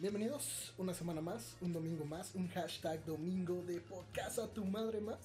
[0.00, 4.98] Bienvenidos una semana más, un domingo más, un hashtag domingo de podcast a tu madre
[4.98, 5.18] más.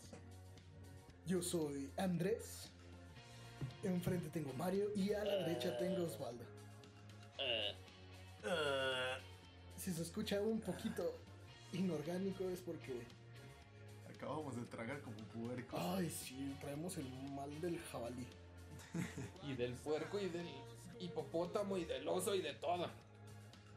[1.26, 2.70] Yo soy Andrés.
[3.84, 6.44] Enfrente tengo Mario y a la derecha tengo Osvaldo.
[9.78, 11.22] Si se escucha un poquito
[11.72, 13.02] inorgánico es porque,
[14.14, 15.78] Acabamos de tragar como puerco.
[15.80, 18.28] ay sí, traemos el mal del jabalí.
[19.42, 20.50] Y del puerco y del
[21.00, 22.90] hipopótamo y del oso y de todo.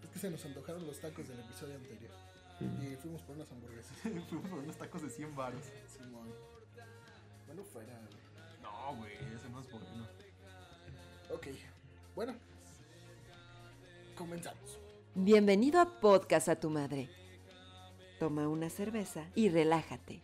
[0.03, 2.11] Es que se nos antojaron los tacos del episodio anterior.
[2.61, 3.97] Y fuimos por unas hamburguesas.
[4.03, 5.63] Fuimos por unos tacos de 100 varos.
[5.87, 6.29] Simón.
[7.47, 8.01] Bueno, fuera.
[8.61, 10.09] No, güey, ese no es bueno.
[11.33, 11.47] Ok,
[12.15, 12.35] bueno.
[14.17, 14.79] Comenzamos.
[15.15, 17.09] Bienvenido a Podcast a tu Madre.
[18.19, 20.21] Toma una cerveza y relájate.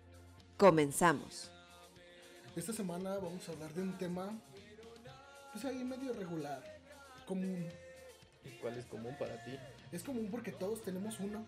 [0.57, 1.53] Comenzamos.
[2.57, 4.33] Esta semana vamos a hablar de un tema,
[5.53, 6.63] pues ahí medio regular,
[7.27, 7.69] común.
[8.45, 9.57] ¿Y cuál es común para ti?
[9.93, 11.47] Es común porque todos tenemos uno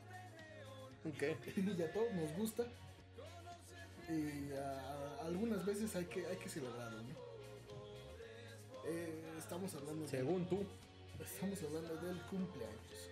[1.19, 1.37] ¿Qué?
[1.57, 2.65] y a todos nos gusta.
[4.09, 4.51] Y
[5.25, 7.15] algunas veces hay que, hay que celebrarlo, ¿no?
[8.89, 10.65] Eh, estamos hablando de- Según tú.
[11.21, 13.11] Estamos hablando del cumpleaños.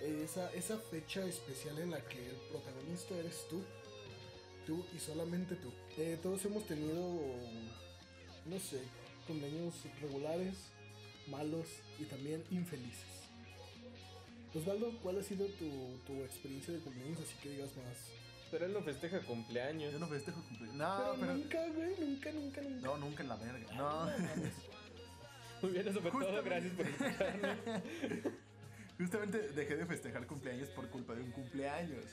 [0.00, 3.62] Esa, esa fecha especial en la que el protagonista eres tú.
[4.66, 5.72] Tú y solamente tú.
[5.96, 7.20] Eh, todos hemos tenido,
[8.46, 8.80] no sé,
[9.26, 10.54] cumpleaños regulares,
[11.28, 11.66] malos
[11.98, 13.04] y también infelices.
[14.54, 17.20] Osvaldo, ¿cuál ha sido tu, tu experiencia de cumpleaños?
[17.20, 17.96] Así que digas más.
[18.50, 19.92] Pero él no festeja cumpleaños.
[19.92, 20.76] Yo no festejo cumpleaños.
[20.76, 21.34] No, pero, pero.
[21.34, 22.86] nunca, güey, nunca, nunca, nunca.
[22.86, 23.74] No, nunca en la verga.
[23.74, 24.10] No.
[25.62, 26.48] Muy bien, sobre todo, Justamente.
[26.48, 27.56] gracias por escucharme.
[28.98, 32.04] Justamente dejé de festejar cumpleaños por culpa de un cumpleaños.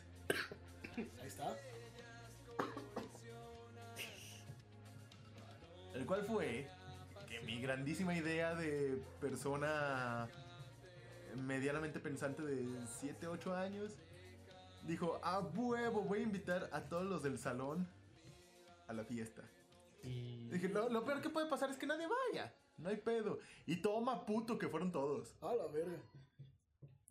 [0.98, 1.56] Ahí está.
[5.94, 6.68] El cual fue
[7.46, 10.28] mi grandísima idea de persona
[11.36, 12.68] medianamente pensante de
[13.00, 13.98] 7, 8 años
[14.88, 17.88] dijo, a huevo, voy a invitar a todos los del salón
[18.88, 19.44] a la fiesta.
[20.04, 20.48] Y...
[20.50, 22.54] Dije, lo, lo peor que puede pasar es que nadie vaya.
[22.78, 23.40] No hay pedo.
[23.66, 25.36] Y toma puto que fueron todos.
[25.42, 25.98] A la verga.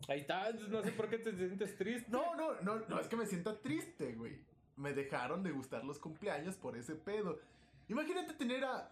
[0.07, 2.09] Ahí está, no sé por qué te sientes triste.
[2.09, 4.39] No, no, no, no es que me sienta triste, güey.
[4.75, 7.39] Me dejaron de gustar los cumpleaños por ese pedo.
[7.87, 8.91] Imagínate tener a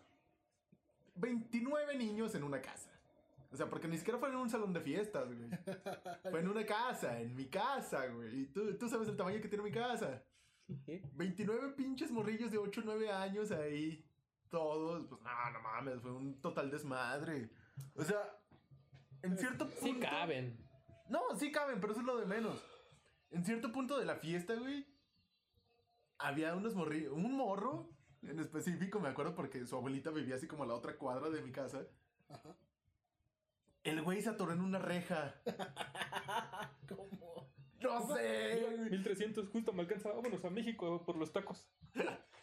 [1.15, 2.89] 29 niños en una casa.
[3.51, 5.49] O sea, porque ni siquiera fue en un salón de fiestas, güey.
[6.31, 8.41] Fue en una casa, en mi casa, güey.
[8.41, 10.23] Y tú, tú sabes el tamaño que tiene mi casa.
[10.67, 14.03] 29 pinches morrillos de 8 o 9 años ahí.
[14.49, 17.51] Todos, pues no, no mames, fue un total desmadre.
[17.95, 18.39] O sea,
[19.21, 19.85] en cierto punto.
[19.85, 20.57] Sí caben.
[21.09, 22.63] No, sí caben, pero eso es lo de menos.
[23.29, 24.87] En cierto punto de la fiesta, güey,
[26.17, 27.92] había unos morrillos, un morro
[28.27, 31.41] en específico, me acuerdo porque su abuelita vivía así como a la otra cuadra de
[31.41, 31.85] mi casa.
[32.29, 32.55] Ajá.
[33.83, 35.35] El güey se atoró en una reja.
[36.87, 37.53] ¿Cómo?
[37.81, 38.65] No sé.
[38.89, 40.09] 1300, justo me alcanza.
[40.09, 41.67] Vámonos a México por los tacos.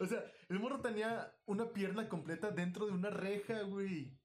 [0.00, 4.18] O sea, el morro tenía una pierna completa dentro de una reja, güey.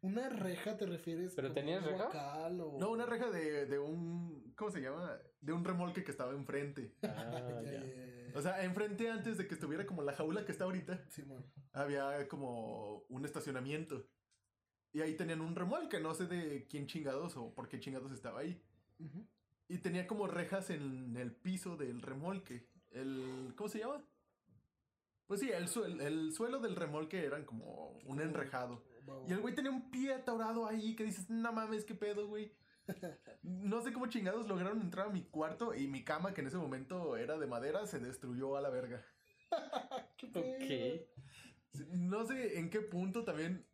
[0.00, 1.32] ¿Una reja te refieres?
[1.34, 2.46] ¿Pero como tenías un reja?
[2.46, 2.78] o...
[2.78, 4.52] No, una reja de, de un.
[4.56, 5.18] ¿Cómo se llama?
[5.40, 6.94] De un remolque que estaba enfrente.
[7.02, 8.25] Ah, Ya, ya.
[8.36, 11.08] O sea, enfrente antes de que estuviera como la jaula que está ahorita.
[11.10, 11.44] Simón.
[11.72, 14.06] había como un estacionamiento.
[14.92, 18.40] Y ahí tenían un remolque, no sé de quién chingados o por qué chingados estaba
[18.40, 18.62] ahí.
[18.98, 19.26] Ujú.
[19.68, 22.68] Y tenía como rejas en el piso del remolque.
[22.92, 24.02] El, ¿Cómo se llama?
[25.26, 28.84] Pues sí, el, suel- el suelo del remolque eran como un enrejado.
[29.28, 32.52] Y el güey tenía un pie atorado ahí que dices, no mames, qué pedo, güey.
[33.42, 36.56] No sé cómo chingados lograron entrar a mi cuarto y mi cama, que en ese
[36.56, 39.04] momento era de madera, se destruyó a la verga.
[40.16, 41.08] ¿Qué?
[41.72, 41.86] Ok.
[41.90, 43.66] No sé en qué punto también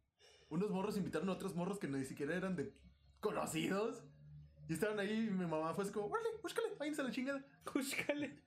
[0.53, 2.75] unos morros invitaron a otros morros que ni siquiera eran de
[3.21, 4.05] conocidos.
[4.69, 7.45] Y estaban ahí y mi mamá fue así como, órale, búscale, váyanse a la chingada.
[7.65, 8.43] Cúscale.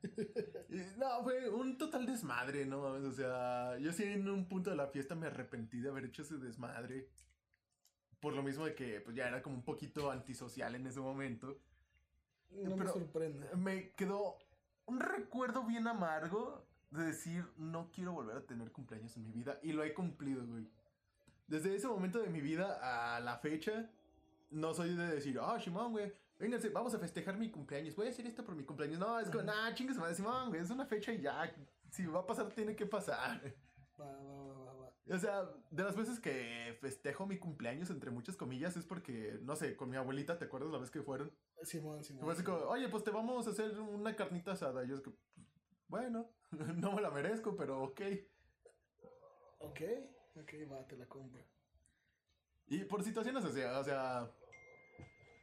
[0.69, 3.05] Y, no, fue un total desmadre, no mames.
[3.05, 6.21] O sea, yo sí en un punto de la fiesta me arrepentí de haber hecho
[6.21, 7.09] ese desmadre.
[8.25, 11.59] Por lo mismo de que pues ya era como un poquito antisocial en ese momento.
[12.49, 13.55] No Pero- me sorprende.
[13.55, 14.39] Me quedó
[14.87, 19.59] un recuerdo bien amargo de decir, no quiero volver a tener cumpleaños en mi vida.
[19.61, 20.67] Y lo he cumplido, güey.
[21.45, 22.79] Desde ese momento de mi vida
[23.15, 23.91] a la fecha,
[24.49, 27.95] no soy de decir, ah, Simón, güey, vénganse, vamos a festejar mi cumpleaños.
[27.95, 28.97] Voy a hacer esto por mi cumpleaños.
[28.97, 31.53] No, es como, nah, chingues, madre, Simón, güey, es una fecha y ya.
[31.91, 33.53] Si va a pasar, tiene que pasar.
[33.99, 34.54] Va, va, va.
[35.07, 39.55] O sea, de las veces que festejo mi cumpleaños, entre muchas comillas, es porque, no
[39.55, 41.31] sé, con mi abuelita, ¿te acuerdas la vez que fueron?
[41.61, 42.33] Simón, Simón.
[42.33, 44.83] fue como, oye, pues te vamos a hacer una carnita asada.
[44.83, 45.11] Y yo es que,
[45.87, 46.31] bueno,
[46.75, 48.01] no me la merezco, pero ok.
[49.59, 49.81] Ok,
[50.37, 51.43] ok, va, te la compro.
[52.67, 54.31] Y por situaciones así, o sea,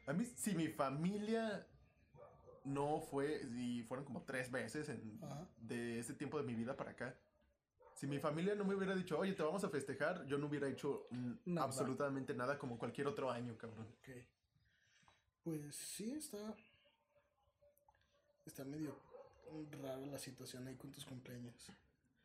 [0.06, 1.67] A mí, si mi familia
[2.65, 5.20] no fue, y fueron como tres veces en,
[5.58, 7.17] de ese tiempo de mi vida para acá.
[8.03, 10.69] Si mi familia no me hubiera dicho, oye, te vamos a festejar, yo no hubiera
[10.69, 11.07] hecho
[11.45, 11.69] Nada.
[11.69, 13.87] absolutamente nada como cualquier otro año, cabrón.
[14.01, 14.09] Ok.
[15.45, 16.53] Pues sí, está.
[18.45, 18.99] Está medio
[19.81, 21.55] rara la situación ahí con tus cumpleaños.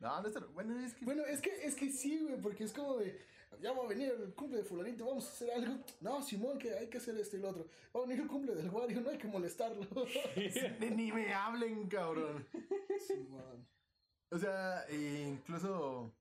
[0.00, 1.04] No, no está, bueno, es que...
[1.04, 3.16] Bueno, es que, es que sí, güey, porque es como de.
[3.60, 5.78] Ya va a venir el cumple de Fulanito, vamos a hacer algo.
[6.00, 7.68] No, Simón, que hay que hacer esto y lo otro.
[7.94, 9.86] Va a venir el cumple del Wario, no hay que molestarlo.
[10.80, 12.44] ni, ni me hablen, cabrón.
[13.06, 13.77] Simón.
[14.30, 16.12] O sea, e incluso...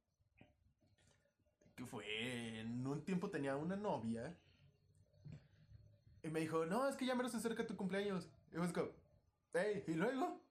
[1.76, 2.60] ¿Qué fue?
[2.60, 4.36] En un tiempo tenía una novia.
[6.24, 8.28] Y me dijo, no, es que ya me se acerca tu cumpleaños.
[8.52, 8.64] Y yo
[9.54, 10.42] hey, ¿y luego?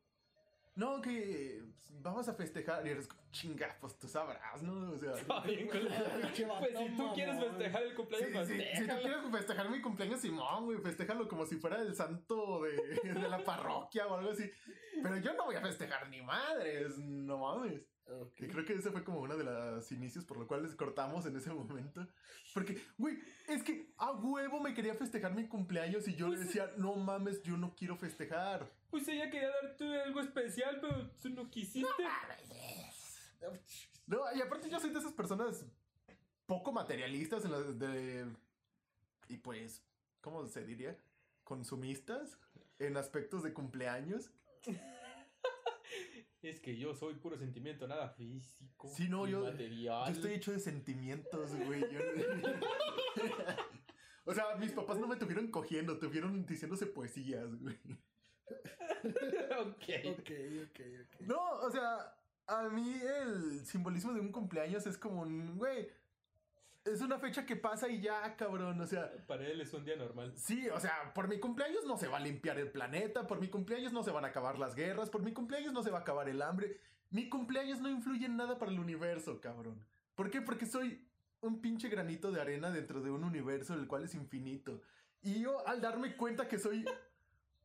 [0.77, 2.87] No, que pues, vamos a festejar.
[2.87, 4.93] Y eres chinga, pues tú sabrás, ¿no?
[4.93, 5.13] O sea...
[5.45, 9.71] Pinche vato Pues si tú quieres festejar el Sí, cumpleaños, sí, si tú quieres festejar
[9.71, 14.17] mi cumpleaños, Simón, güey, festéjalo como si fuera el santo de, de la parroquia o
[14.17, 14.51] algo así.
[15.03, 17.83] Pero yo no voy a festejar ni madres, no mames.
[18.09, 18.35] Ok.
[18.35, 21.37] Que creo que ese fue como uno de los inicios por los cuales cortamos en
[21.37, 22.07] ese momento.
[22.55, 23.19] Porque, güey,
[23.49, 23.93] es que
[24.49, 27.97] huevo me quería festejar mi cumpleaños y yo le decía, no mames, yo no quiero
[27.97, 28.71] festejar.
[28.91, 31.89] Pues ella quería darte algo especial, pero tú no quisiste.
[34.07, 35.65] No, y aparte yo soy de esas personas
[36.47, 38.27] poco materialistas en las de...
[39.29, 39.83] Y pues,
[40.21, 40.97] ¿cómo se diría?
[41.43, 42.39] Consumistas
[42.79, 44.31] en aspectos de cumpleaños.
[46.43, 48.89] Es que yo soy puro sentimiento, nada físico.
[48.95, 50.07] Sí, no, yo- Material.
[50.07, 51.81] Yo estoy hecho de sentimientos, güey.
[51.91, 51.99] yo-
[54.27, 57.79] o sea, mis papás no me tuvieron cogiendo, tuvieron diciéndose poesías, güey.
[59.59, 60.19] ok.
[60.19, 60.31] Ok,
[60.65, 61.21] ok, ok.
[61.21, 62.15] No, o sea,
[62.47, 65.89] a mí el simbolismo de un cumpleaños es como un, güey,
[66.85, 69.97] es una fecha que pasa y ya, cabrón, o sea, Para él es un día
[69.97, 70.33] normal.
[70.37, 73.49] sí, o sea, por mi cumpleaños no se va a limpiar el planeta, por mi
[73.49, 76.01] cumpleaños no se van a acabar las guerras, por mi cumpleaños no se va a
[76.03, 76.79] acabar el hambre.
[77.11, 79.85] Mi cumpleaños no influye en nada para el universo, cabrón.
[80.15, 80.41] ¿Por qué?
[80.41, 81.07] Porque soy
[81.47, 84.83] un pinche granito de arena dentro de un universo el cual es infinito.
[85.23, 86.85] Y yo al darme cuenta que soy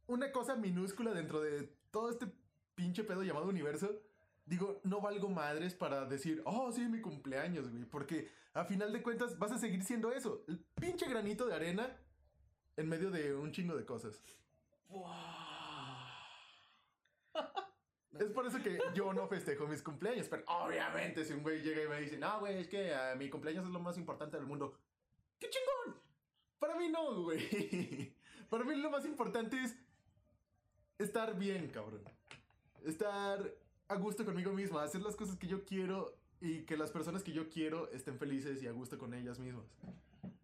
[0.07, 2.27] una cosa minúscula dentro de todo este
[2.75, 4.01] pinche pedo llamado universo,
[4.45, 7.85] digo, no valgo madres para decir, oh, sí, mi cumpleaños, güey.
[7.85, 11.95] Porque a final de cuentas vas a seguir siendo eso, el pinche granito de arena
[12.77, 14.19] en medio de un chingo de cosas.
[18.19, 21.83] Es por eso que yo no festejo mis cumpleaños, pero obviamente si un güey llega
[21.83, 24.45] y me dice, no, güey, es que ah, mi cumpleaños es lo más importante del
[24.45, 24.77] mundo.
[25.39, 25.99] ¡Qué chingón!
[26.59, 28.13] Para mí no, güey.
[28.49, 29.75] Para mí lo más importante es
[30.97, 32.03] estar bien, cabrón.
[32.85, 33.53] Estar
[33.87, 37.31] a gusto conmigo mismo, hacer las cosas que yo quiero y que las personas que
[37.31, 39.65] yo quiero estén felices y a gusto con ellas mismas.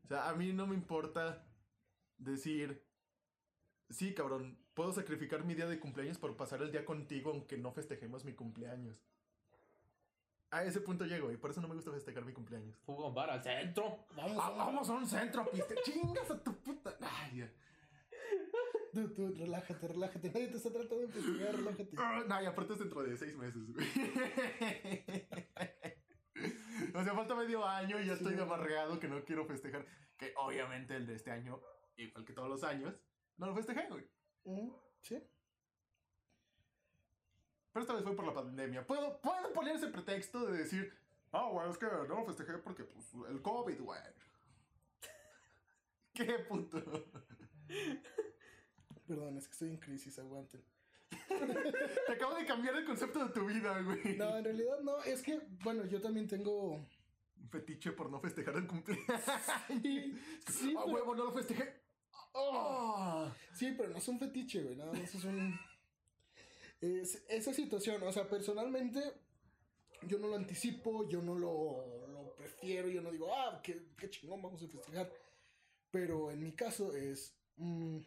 [0.05, 1.45] O sea, a mí no me importa
[2.17, 2.81] decir,
[3.89, 7.71] sí, cabrón, puedo sacrificar mi día de cumpleaños por pasar el día contigo aunque no
[7.71, 8.95] festejemos mi cumpleaños.
[10.51, 12.77] A ese punto llego y por eso no me gusta festejar mi cumpleaños.
[12.85, 14.05] Fuga un bar al centro.
[14.15, 15.73] Vamos, Ah, vamos a un centro a piste.
[15.83, 16.95] Chingas a tu puta.
[17.01, 17.51] Ay, ya.
[18.93, 20.27] Tú, tú, relájate, relájate.
[20.29, 21.89] Nadie te está tratando de festejar, relájate.
[21.97, 23.87] Ah, No, y aparte es dentro de seis meses, güey.
[26.93, 29.87] O sea, falta medio año y ya Sí, estoy amargado que no quiero festejar.
[30.17, 31.59] Que obviamente el de este año,
[31.95, 32.93] igual que todos los años,
[33.37, 34.07] no lo festejé, güey.
[35.01, 35.21] Sí.
[37.73, 38.85] Pero esta vez fue por la pandemia.
[38.85, 40.93] Puedo, puedo poner ese pretexto de decir,
[41.31, 43.99] ah, güey, es que no lo festejé porque, pues, el COVID, güey.
[46.13, 46.81] ¿Qué puto?
[49.07, 50.63] Perdón, es que estoy en crisis, aguanten.
[52.07, 54.17] Te acabo de cambiar el concepto de tu vida, güey.
[54.17, 56.71] No, en realidad no, es que, bueno, yo también tengo.
[57.39, 59.05] Un fetiche por no festejar el cumpleaños.
[59.67, 61.86] Sí, sí, a pero- huevo, no lo festejé.
[62.39, 63.31] Oh.
[63.53, 65.59] Sí, pero no es un fetiche, güey, nada más es un...
[66.79, 69.01] Es esa situación, o sea, personalmente
[70.03, 74.09] yo no lo anticipo, yo no lo, lo prefiero, yo no digo, ah, qué, qué
[74.09, 75.11] chingón, vamos a festejar.
[75.89, 77.33] Pero en mi caso es...
[77.55, 77.97] mm,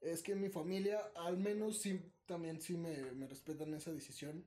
[0.00, 4.44] es que en mi familia al menos sí, también sí me, me respetan esa decisión.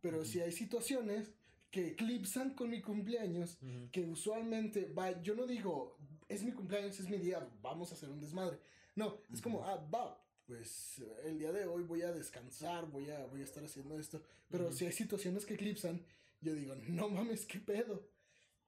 [0.00, 1.32] Pero si hay situaciones
[1.70, 3.90] que eclipsan con mi cumpleaños, Ujú.
[3.90, 5.98] que usualmente va, yo no digo,
[6.28, 8.58] es mi cumpleaños, es mi día, vamos a hacer un desmadre.
[8.94, 13.10] No, es como, ah, va, pues eh, el día de hoy voy a descansar, voy
[13.10, 14.22] a, voy a estar haciendo esto.
[14.48, 14.72] Pero Ujú.
[14.76, 16.04] si hay situaciones que eclipsan,
[16.40, 18.08] yo digo, no mames, qué pedo.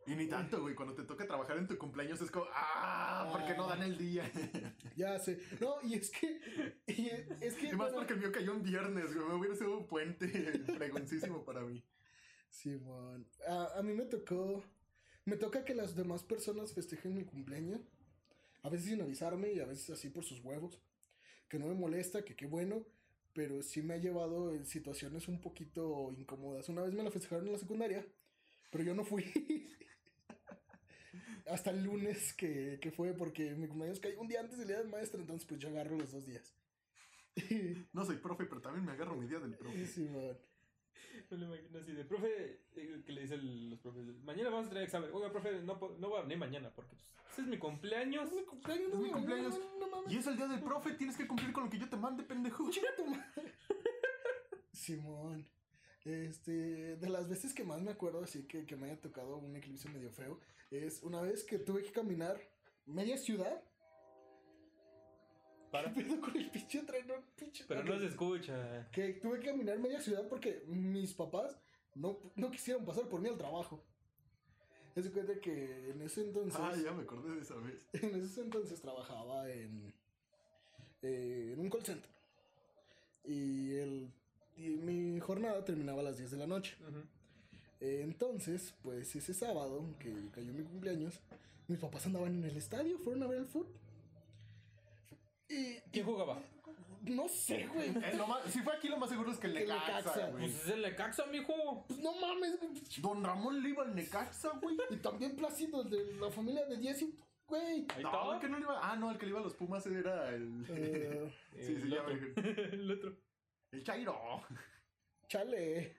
[0.06, 0.74] Y ni tanto, güey.
[0.74, 3.98] Cuando te toca trabajar en tu cumpleaños es como, ah, ¿por qué no dan el
[3.98, 4.24] día?
[4.96, 5.38] Ya sé.
[5.60, 6.40] No, y es que,
[6.86, 7.08] y
[7.40, 9.28] es que, Y más bueno, porque el mío cayó un viernes, güey.
[9.28, 10.26] Me hubiera sido un puente
[10.76, 11.84] fregoncísimo para mí.
[12.48, 14.64] Simón, a, a mí me tocó,
[15.28, 17.80] me toca que las demás personas festejen mi cumpleaños.
[18.62, 20.80] A veces sin avisarme y a veces así por sus huevos.
[21.48, 22.84] Que no me molesta, que qué bueno,
[23.32, 26.68] pero sí me ha llevado en situaciones un poquito incómodas.
[26.68, 28.04] Una vez me la festejaron en la secundaria,
[28.70, 29.24] pero yo no fui.
[31.46, 34.78] Hasta el lunes que, que fue porque mi cumpleaños cayó un día antes del día
[34.78, 36.54] del maestro, entonces pues yo agarro los dos días.
[37.92, 39.86] No soy profe, pero también me agarro mi día del profe.
[39.86, 40.36] Sí, man.
[41.30, 44.68] Me lo imagino así de, profe, eh, que le dicen los profes, mañana vamos a
[44.70, 45.10] tener examen.
[45.12, 48.28] Oiga, profe, no, no voy a venir mañana porque pues, ese es mi cumpleaños.
[48.28, 49.60] Es mi cumpleaños, Es mi cumpleaños.
[49.78, 50.10] No, no.
[50.10, 52.22] Y es el día del profe, tienes que cumplir con lo que yo te mande,
[52.22, 52.68] pendejo.
[52.96, 53.54] Tu madre.
[54.72, 55.46] Simón.
[56.04, 59.54] Este, de las veces que más me acuerdo así que, que me haya tocado un
[59.56, 60.40] eclipse medio feo,
[60.70, 62.40] es una vez que tuve que caminar
[62.86, 63.62] media ciudad.
[65.70, 65.92] Para.
[65.92, 67.06] ¿Qué pedo con el pinche tren?
[67.06, 68.88] No, pinche- Pero no se escucha.
[68.92, 71.56] Que tuve que caminar media ciudad porque mis papás
[71.94, 73.82] no, no quisieron pasar por mí al trabajo.
[74.96, 76.58] Es cuenta que en ese entonces.
[76.60, 77.86] Ah, ya me acordé de esa vez.
[77.92, 79.92] En ese entonces trabajaba en,
[81.02, 82.10] eh, en un call center.
[83.24, 84.10] Y, el,
[84.56, 86.76] y mi jornada terminaba a las 10 de la noche.
[87.80, 91.20] Eh, entonces, pues ese sábado, que cayó mi cumpleaños,
[91.68, 93.68] mis papás andaban en el estadio, fueron a ver el fútbol.
[95.48, 96.38] Y ¿Quién jugaba?
[97.02, 97.88] no sé, güey.
[97.88, 100.26] Eh, lo más- si fue aquí, lo más seguro es que el el Necaxa, Necaxa.
[100.30, 100.42] güey.
[100.44, 101.84] Pues es el Necaxa, mijo.
[101.86, 102.72] Pues no mames, güey.
[102.98, 104.76] Don Ramón le iba al Necaxa, güey.
[104.90, 107.06] Y también Plácido de la familia de Jesse,
[107.46, 107.86] güey.
[107.88, 108.78] Ahí No, el que no le iba.
[108.82, 110.66] Ah, no, el que le iba a los Pumas era el.
[110.68, 112.14] Eh, Sí, sí, el ya otro.
[112.14, 112.34] me-
[112.74, 113.16] el otro.
[113.72, 114.42] El Chairo.
[115.28, 115.96] Chale.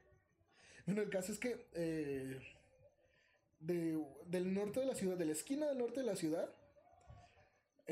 [0.85, 2.39] Bueno, el caso es que eh,
[3.59, 6.53] de- del norte de la ciudad, de la esquina del norte de la ciudad,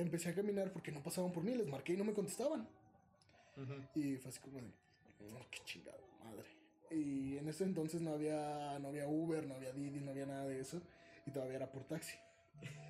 [0.01, 2.67] empecé a caminar porque no pasaban por mí, les marqué y no me contestaban.
[3.95, 4.67] Y fue así como de,
[5.31, 6.45] "No, qué chingado, madre.
[6.91, 10.45] Y en ese entonces no había, no había Uber, no había Didi, no había nada
[10.45, 10.81] de eso.
[11.25, 12.15] Y todavía era por taxi.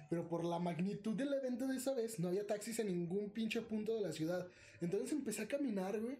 [0.10, 3.62] Pero por la magnitud del evento de esa vez, no había taxis en ningún pinche
[3.62, 4.48] punto de la ciudad.
[4.80, 6.18] Entonces empecé a caminar, güey.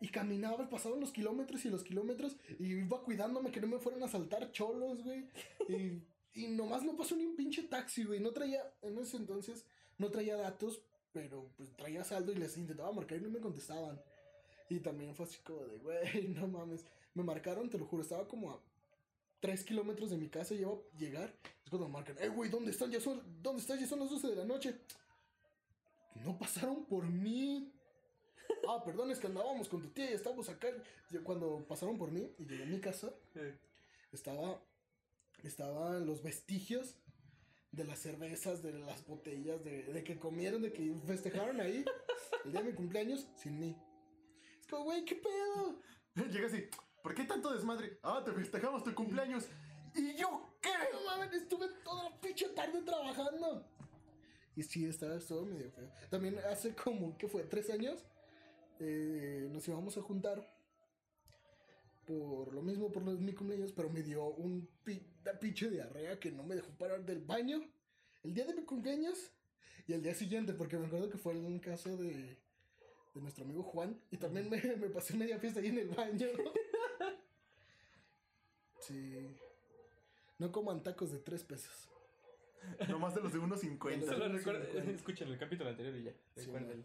[0.00, 2.36] Y caminaba, pasaban los kilómetros y los kilómetros.
[2.58, 5.24] Y iba cuidándome que no me fueran a saltar cholos, güey.
[5.68, 6.02] Y,
[6.36, 8.20] y nomás no pasó ni un pinche taxi, güey.
[8.20, 9.64] No traía, en ese entonces,
[9.96, 13.98] no traía datos, pero pues traía saldo y les intentaba marcar y no me contestaban.
[14.68, 16.84] Y también fue así como de, güey, no mames.
[17.14, 18.60] Me marcaron, te lo juro, estaba como a
[19.40, 21.34] 3 kilómetros de mi casa y iba a llegar.
[21.64, 22.90] Es cuando me marcan, eh, güey, ¿dónde están?
[22.90, 23.80] Ya son, ¿dónde estás?
[23.80, 24.78] Ya son las 12 de la noche.
[26.16, 27.72] No pasaron por mí.
[28.68, 30.68] Ah, perdón, es que andábamos con tu tía y estábamos acá.
[31.24, 33.12] Cuando pasaron por mí y llegué a mi casa,
[34.12, 34.60] estaba
[35.42, 36.96] estaban los vestigios
[37.72, 41.84] de las cervezas, de las botellas, de, de que comieron, de que festejaron ahí
[42.44, 43.76] el día de mi cumpleaños sin mí.
[44.60, 45.80] Es como, güey, ¿qué pedo?
[46.30, 46.64] Llega así.
[47.02, 47.98] ¿Por qué tanto desmadre?
[48.02, 49.46] Ah, te festejamos tu cumpleaños.
[49.94, 50.70] ¿Y yo qué?
[50.92, 53.64] No mames, estuve toda la pinche tarde trabajando.
[54.56, 55.88] Y sí, estaba, estuvo medio feo.
[56.10, 57.44] También hace como, ¿qué fue?
[57.44, 58.04] ¿Tres años?
[58.80, 60.55] Eh, nos íbamos a juntar
[62.06, 66.18] por lo mismo, por los, mi cumpleaños, pero me dio un pi- una pinche diarrea
[66.20, 67.62] que no me dejó parar del baño
[68.22, 69.32] el día de mi cumpleaños
[69.86, 72.12] y el día siguiente, porque me acuerdo que fue un caso de,
[73.14, 76.26] de nuestro amigo Juan y también me, me pasé media fiesta ahí en el baño.
[78.80, 79.36] Sí.
[80.38, 81.88] No coman tacos de tres pesos.
[82.88, 84.04] No más de los de 1.50.
[84.06, 84.62] Solo recuerdo.
[84.90, 86.12] escuchen el capítulo anterior y ya.
[86.36, 86.84] Sí, recuérdenlo.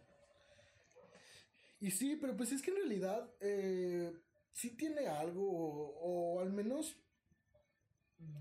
[1.80, 4.12] Y sí, pero pues es que en realidad eh,
[4.52, 6.96] sí tiene algo, o, o al menos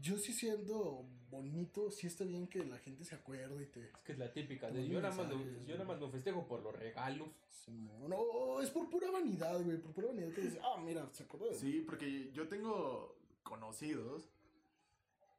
[0.01, 3.86] yo sí siendo bonito, sí está bien que la gente se acuerde y te...
[3.86, 4.70] Es que es la típica.
[4.70, 7.30] De, yo, nada más lo, yo nada más lo festejo por los regalos.
[7.68, 11.48] No, es por pura vanidad, güey, por pura vanidad que dice, ah, mira, se acordó
[11.48, 14.30] de Sí, porque yo tengo conocidos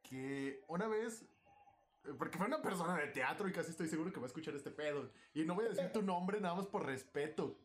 [0.03, 1.23] que una vez,
[2.05, 4.55] eh, porque fue una persona de teatro y casi estoy seguro que va a escuchar
[4.55, 5.11] este pedo.
[5.35, 7.59] Y no voy a decir tu nombre nada más por respeto.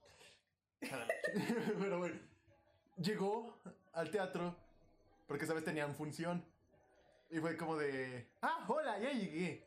[1.80, 2.20] Pero bueno,
[2.98, 3.58] llegó
[3.94, 4.56] al teatro
[5.28, 5.64] porque, ¿sabes?
[5.64, 6.44] Tenían función.
[7.30, 9.66] Y fue como de, ah, hola, ya llegué.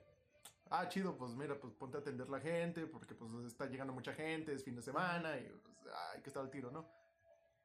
[0.70, 4.14] Ah, chido, pues mira, pues ponte a atender la gente, porque pues está llegando mucha
[4.14, 6.88] gente, es fin de semana y pues, hay que estar al tiro, ¿no?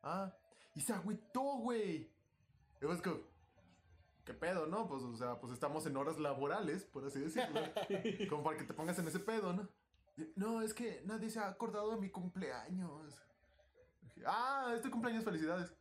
[0.04, 0.34] Ah,
[0.74, 2.12] y se agüitó, güey.
[2.82, 3.20] Y pues como,
[4.26, 4.88] ¿qué pedo, no?
[4.88, 7.62] Pues, o sea, pues estamos en horas laborales, por así decirlo.
[8.30, 9.70] como para que te pongas en ese pedo, ¿no?
[10.36, 13.22] No, es que nadie se ha acordado de mi cumpleaños.
[14.26, 15.74] Ah, este cumpleaños, felicidades.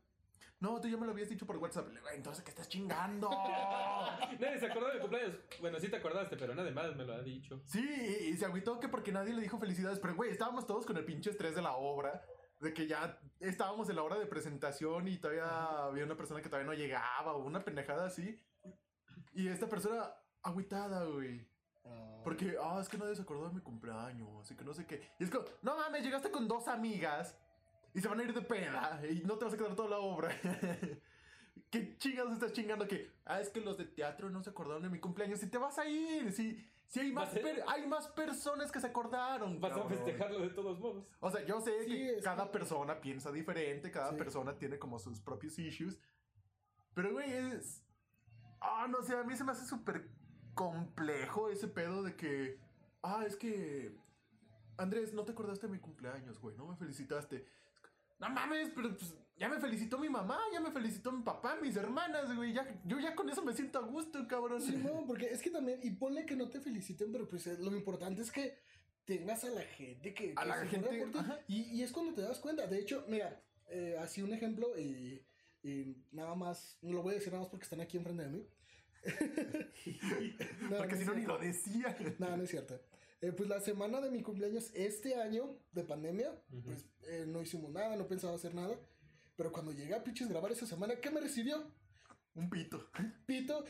[0.61, 1.89] No, tú ya me lo habías dicho por WhatsApp.
[1.89, 3.29] Le digo, Entonces, ¿qué estás chingando?
[4.41, 5.37] Nadie se acordó de mi cumpleaños.
[5.61, 7.61] Bueno, sí te acordaste, pero nadie más me lo ha dicho.
[7.67, 7.85] Sí,
[8.21, 9.99] y, y se agüitó que porque nadie le dijo felicidades.
[9.99, 12.25] Pero, güey, estábamos todos con el pinche estrés de la obra.
[12.61, 16.49] De que ya estábamos en la hora de presentación y todavía había una persona que
[16.49, 18.41] todavía no llegaba o una pendejada así.
[19.35, 20.11] Y esta persona
[20.43, 21.47] agüitada, güey.
[21.85, 24.87] Ah, Porque, ah, es que nadie se acordó de mi cumpleaños, y que no sé
[24.87, 25.11] qué.
[25.19, 27.37] Y es como, no mames, llegaste con dos amigas
[27.95, 29.99] y se van a ir de peda y no te vas a quedar toda la
[29.99, 30.29] obra.
[31.71, 34.91] ¿Qué chingados estás chingando que, ah, es que los de teatro no se acordaron de
[34.91, 36.33] mi cumpleaños y te vas a ir?
[36.33, 39.61] Si, si hay, más per- hay más personas que se acordaron.
[39.61, 41.05] Vas a festejarlo de todos modos.
[41.21, 44.17] O sea, yo sé Sí, que es cada que- persona piensa diferente, cada Sí.
[44.17, 45.99] persona tiene como sus propios issues.
[46.95, 47.83] Pero, güey, es.
[48.61, 50.09] Ah, no sé, a mí se me hace súper
[50.55, 52.59] complejo ese pedo de que.
[53.03, 53.97] Ah, es que.
[54.77, 57.47] Andrés, no te acordaste de mi cumpleaños, güey, no me felicitaste.
[58.19, 61.77] No mames, pero pues ya me felicitó mi mamá, ya me felicitó mi papá, mis
[61.77, 62.53] hermanas, güey.
[62.53, 64.61] Ya, yo ya con eso me siento a gusto, cabrón.
[64.61, 67.57] Sí, no, porque es que también, y ponle que no te feliciten, pero pues eh,
[67.59, 68.59] lo importante es que
[69.05, 71.09] tengas a la gente que, A que la se gente.
[71.49, 72.67] Y, y es cuando te das cuenta.
[72.67, 75.27] De hecho, mira, eh, así un ejemplo, y,
[75.63, 78.31] y nada más, no lo voy a decir nada más porque están aquí enfrente de
[78.31, 78.47] mí.
[80.71, 81.97] No, Porque no si no ni lo decía.
[82.19, 82.81] No, no es cierto.
[83.25, 86.31] Eh, pues la semana de mi cumpleaños este año de pandemia,
[86.63, 88.79] pues eh, no hicimos nada, no pensaba hacer nada.
[89.35, 91.65] Pero cuando llegué a pinches grabar esa semana, ¿qué me recibió?
[92.35, 92.87] Un pito.
[93.27, 93.65] Pito,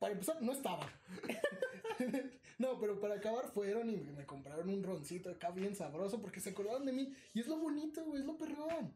[0.00, 0.90] para empezar, no estaba.
[2.58, 6.50] no, pero para acabar fueron y me compraron un roncito acá bien sabroso porque se
[6.50, 7.14] acordaron de mí.
[7.32, 8.92] Y es lo bonito, güey, es lo perrón.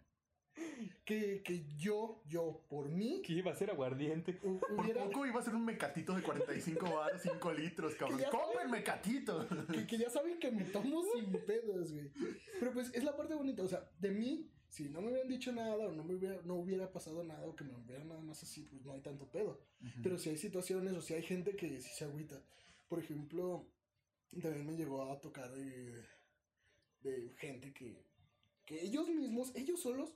[1.04, 4.38] Que, que yo, yo, por mí, Que iba a ser aguardiente.
[4.42, 8.20] hu- Por hubiera, poco iba a ser un mecatito de 45 baros, 5 litros, cabrón.
[8.30, 9.46] ¡Comen mecatito!
[9.72, 12.10] que, que ya saben que me tomo sin pedos, güey.
[12.58, 15.52] Pero pues es la parte bonita, o sea, de mí, si no me hubieran dicho
[15.52, 18.42] nada o no, me hubiera, no hubiera pasado nada o que me hubieran nada más
[18.42, 19.60] así, pues no hay tanto pedo.
[20.02, 22.40] Pero si hay situaciones o si hay gente que sí se agüita.
[22.88, 23.66] Por ejemplo,
[24.40, 26.04] también me llegó a tocar de,
[27.02, 28.04] de gente que,
[28.64, 30.14] que ellos mismos, ellos solos,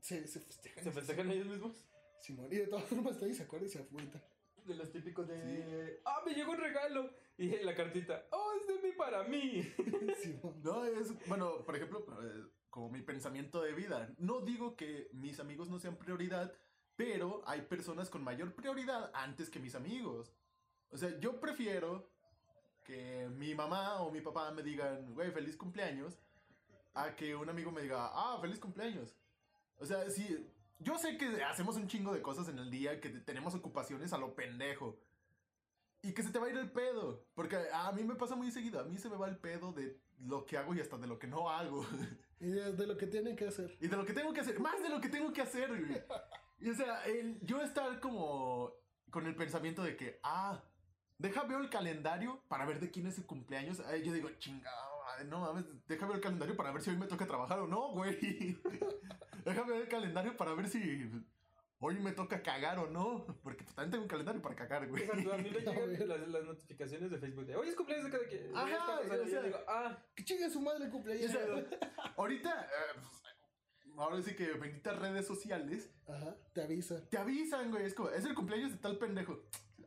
[0.00, 0.84] se, se festejan.
[0.84, 1.88] ¿Se festejan ellos mismos?
[2.20, 4.22] Simón, y de todas formas está ahí se acuerdan y se agüitan.
[4.64, 6.00] De los típicos de.
[6.04, 7.10] ¡Ah, me llegó un regalo!
[7.38, 8.26] Y la cartita.
[8.32, 9.62] ¡Oh, es de mí para mí!
[10.22, 10.60] Simón.
[10.62, 14.12] No, es, bueno, por ejemplo, eh, como mi pensamiento de vida.
[14.18, 16.52] No digo que mis amigos no sean prioridad,
[16.96, 20.34] pero hay personas con mayor prioridad antes que mis amigos.
[20.90, 22.10] O sea, yo prefiero
[22.84, 26.18] que mi mamá o mi papá me digan, güey, feliz cumpleaños,
[26.94, 29.14] a que un amigo me diga, ah, feliz cumpleaños.
[29.78, 30.46] O sea, sí,
[30.78, 34.18] yo sé que hacemos un chingo de cosas en el día, que tenemos ocupaciones a
[34.18, 34.98] lo pendejo.
[36.02, 37.26] Y que se te va a ir el pedo.
[37.34, 38.78] Porque a mí me pasa muy seguido.
[38.80, 41.18] A mí se me va el pedo de lo que hago y hasta de lo
[41.18, 41.84] que no hago.
[42.40, 43.76] Y de, lo que tienen que hacer.
[43.80, 44.60] y de lo que tengo que hacer.
[44.60, 46.00] Más de lo que tengo que hacer, güey.
[46.60, 48.72] Y o sea, el- yo estar como
[49.10, 50.62] con el pensamiento de que, ah,
[51.18, 53.80] deja veo el calendario para ver de quién es el cumpleaños.
[53.80, 54.62] Ay, yo digo, madre,
[55.24, 57.90] no mames, deja ver el calendario para ver si hoy me toca trabajar o no,
[57.92, 58.18] güey.
[59.44, 61.10] Déjame ver el calendario para ver si
[61.80, 63.24] hoy me toca cagar o no.
[63.42, 65.02] Porque pues, también tengo un calendario para cagar, güey.
[65.04, 65.88] Exacto, a mí me A ver.
[65.90, 67.56] llegan las, las notificaciones de Facebook de.
[67.56, 68.56] Oye, es cumpleaños de cada quien.
[68.56, 71.30] Ajá, Esta persona", o y yo sea- digo, ah, Que chingue su madre el cumpleaños.
[71.30, 71.42] o sea,
[72.16, 73.00] ahorita, eh,
[73.84, 77.08] pues, ahora sí que benditas redes sociales, Ajá, te avisa.
[77.08, 77.84] te avisan, güey.
[77.86, 79.40] Es como, es el cumpleaños de tal pendejo.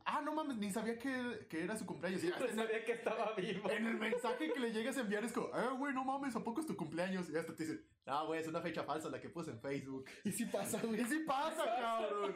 [0.04, 2.22] Ah, no mames, ni sabía que, que era su cumpleaños.
[2.24, 3.70] Y no hasta en, el, sabía que estaba vivo.
[3.70, 6.42] en el mensaje que le llegas a enviar es como, eh, güey, no mames, ¿a
[6.42, 7.28] poco es tu cumpleaños?
[7.30, 10.04] Y hasta te dicen, ah, güey, es una fecha falsa la que puse en Facebook.
[10.24, 11.00] Y si pasa, güey.
[11.00, 12.34] Y sí pasa, cabrón.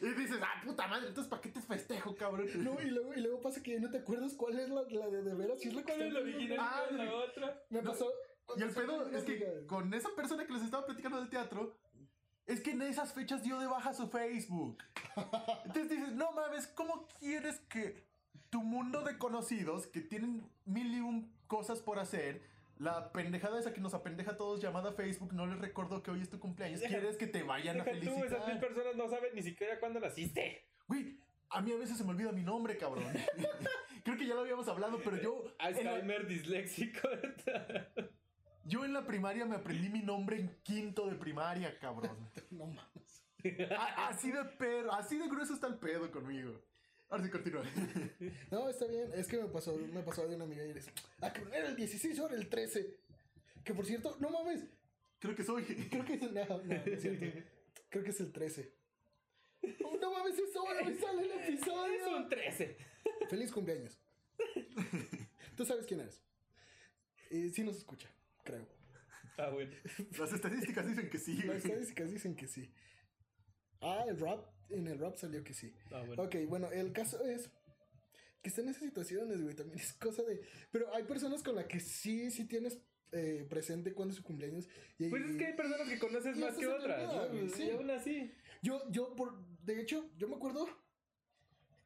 [0.00, 2.48] Y dices, ah, puta madre, entonces ¿para qué te festejo, cabrón?
[2.64, 5.08] No, y luego, y luego pasa que ya no te acuerdas cuál es la, la
[5.08, 5.60] de, de veras.
[5.60, 7.62] Si es la que ¿Cuál es la original Ah, la otra?
[7.70, 8.12] Me No, pasó.
[8.56, 11.78] Y el pedo es que con esa persona que les estaba platicando del teatro,
[12.54, 14.78] es que en esas fechas dio de baja su Facebook.
[15.64, 18.02] Entonces dices, no mames, ¿cómo quieres que
[18.50, 22.40] tu mundo de conocidos que tienen mil y un cosas por hacer,
[22.78, 26.20] la pendejada esa que nos apendeja a todos llamada Facebook, no les recuerdo que hoy
[26.22, 28.60] es tu cumpleaños, quieres que te vayan a Deja tú, esas mil felicitar?
[28.60, 30.64] personas no saben ni siquiera cuándo naciste.
[30.88, 31.16] Güey,
[31.50, 33.04] a mí a veces se me olvida mi nombre, cabrón.
[34.04, 35.44] Creo que ya lo habíamos hablado, pero yo...
[35.60, 37.08] en la- Alzheimer disléxico.
[38.66, 42.16] Yo en la primaria me aprendí mi nombre en quinto de primaria, cabrón.
[42.50, 43.22] No mames.
[43.78, 46.60] A- así de perro, así de grueso está el pedo conmigo.
[47.10, 47.62] Ahora sí, continúa.
[48.50, 49.10] No, está bien.
[49.14, 50.90] Es que me pasó, me pasó de una amiga y eres.
[51.20, 52.96] Ah, que era el 16 o era el 13.
[53.64, 54.64] Que por cierto, no mames.
[55.18, 55.64] Creo que soy.
[55.90, 56.22] Creo que es.
[56.22, 57.38] No, no, no es cierto.
[57.90, 58.72] Creo que es el 13.
[59.84, 62.16] Oh, no mames, es ahora me sale el Es episodio.
[62.16, 62.76] un 13.
[63.30, 63.98] Feliz cumpleaños.
[65.56, 66.20] Tú sabes quién eres.
[67.30, 68.08] Y sí nos escucha,
[68.44, 68.68] creo.
[69.36, 69.74] Ah, bueno.
[70.18, 71.42] Las estadísticas dicen que sí.
[71.42, 72.72] Las estadísticas dicen que sí.
[73.80, 74.46] Ah, el rap.
[74.70, 75.74] En el rap salió que sí.
[75.90, 76.22] Ah, bueno.
[76.22, 77.50] Ok, bueno, el caso es
[78.42, 79.54] que están en esas situaciones, güey.
[79.54, 80.40] También es cosa de.
[80.70, 82.78] Pero hay personas con las que sí, sí tienes
[83.12, 84.68] eh, presente cuándo es su cumpleaños.
[84.98, 87.30] Y, Pues es que hay personas que conoces más que otras.
[87.54, 87.64] sí.
[87.64, 88.32] Y aún así.
[88.62, 89.44] Yo, yo, por.
[89.64, 90.66] De hecho, yo me acuerdo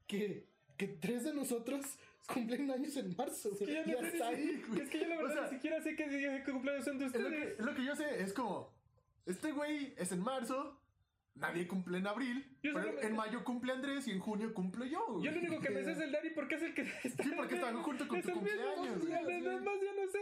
[0.07, 1.85] que, que tres de nosotros
[2.33, 3.51] cumplen años en marzo.
[3.53, 3.97] Es que ya güey.
[4.01, 4.81] no sé ahí, güey.
[4.81, 6.99] Es que yo la O verdad sea- ni siquiera sé qué día de cumpleaños son
[6.99, 7.57] de Es lo, ustedes.
[7.57, 8.73] que, lo que yo sé es como,
[9.27, 10.81] este güey es en marzo,
[11.35, 15.05] nadie cumple en abril, Yo pero en mayo cumple Andrés y en junio cumplo yo.
[15.09, 15.25] güey.
[15.25, 17.23] Yo lo único que me sé es el Dari porque es el que está.
[17.25, 19.23] Sí, porque están junto con es tu cumpleaños, Y güey.
[19.23, 20.19] los demás yo no sé.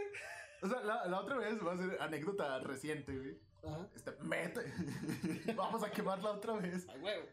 [0.61, 3.37] O sea, la, la otra vez va a ser anécdota reciente, güey.
[3.67, 3.89] Ajá.
[3.95, 4.61] Este, meta.
[5.55, 6.87] Vamos a quemarla otra vez.
[6.89, 7.25] A huevo.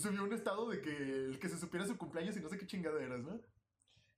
[0.00, 2.66] Subió un estado de que el que se supiera su cumpleaños y no sé qué
[2.66, 3.40] chingaderas, ¿no?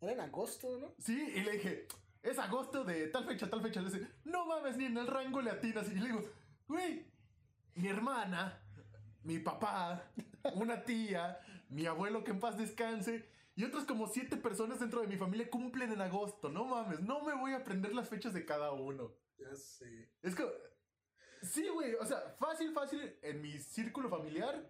[0.00, 0.94] Era en agosto, ¿no?
[0.98, 1.88] Sí, y le dije,
[2.22, 3.80] es agosto de tal fecha, tal fecha.
[3.80, 5.90] Le dice, no mames, ni en el rango le atinas.
[5.90, 6.24] Y le digo,
[6.66, 7.06] güey,
[7.74, 8.62] mi hermana,
[9.24, 10.10] mi papá,
[10.54, 13.28] una tía, mi abuelo que en paz descanse
[13.58, 16.48] y otras como siete personas dentro de mi familia cumplen en agosto.
[16.48, 19.12] No mames, no me voy a aprender las fechas de cada uno.
[19.36, 20.08] Ya sé.
[20.22, 20.44] Es que,
[21.42, 24.68] sí, güey, o sea, fácil, fácil, en mi círculo familiar,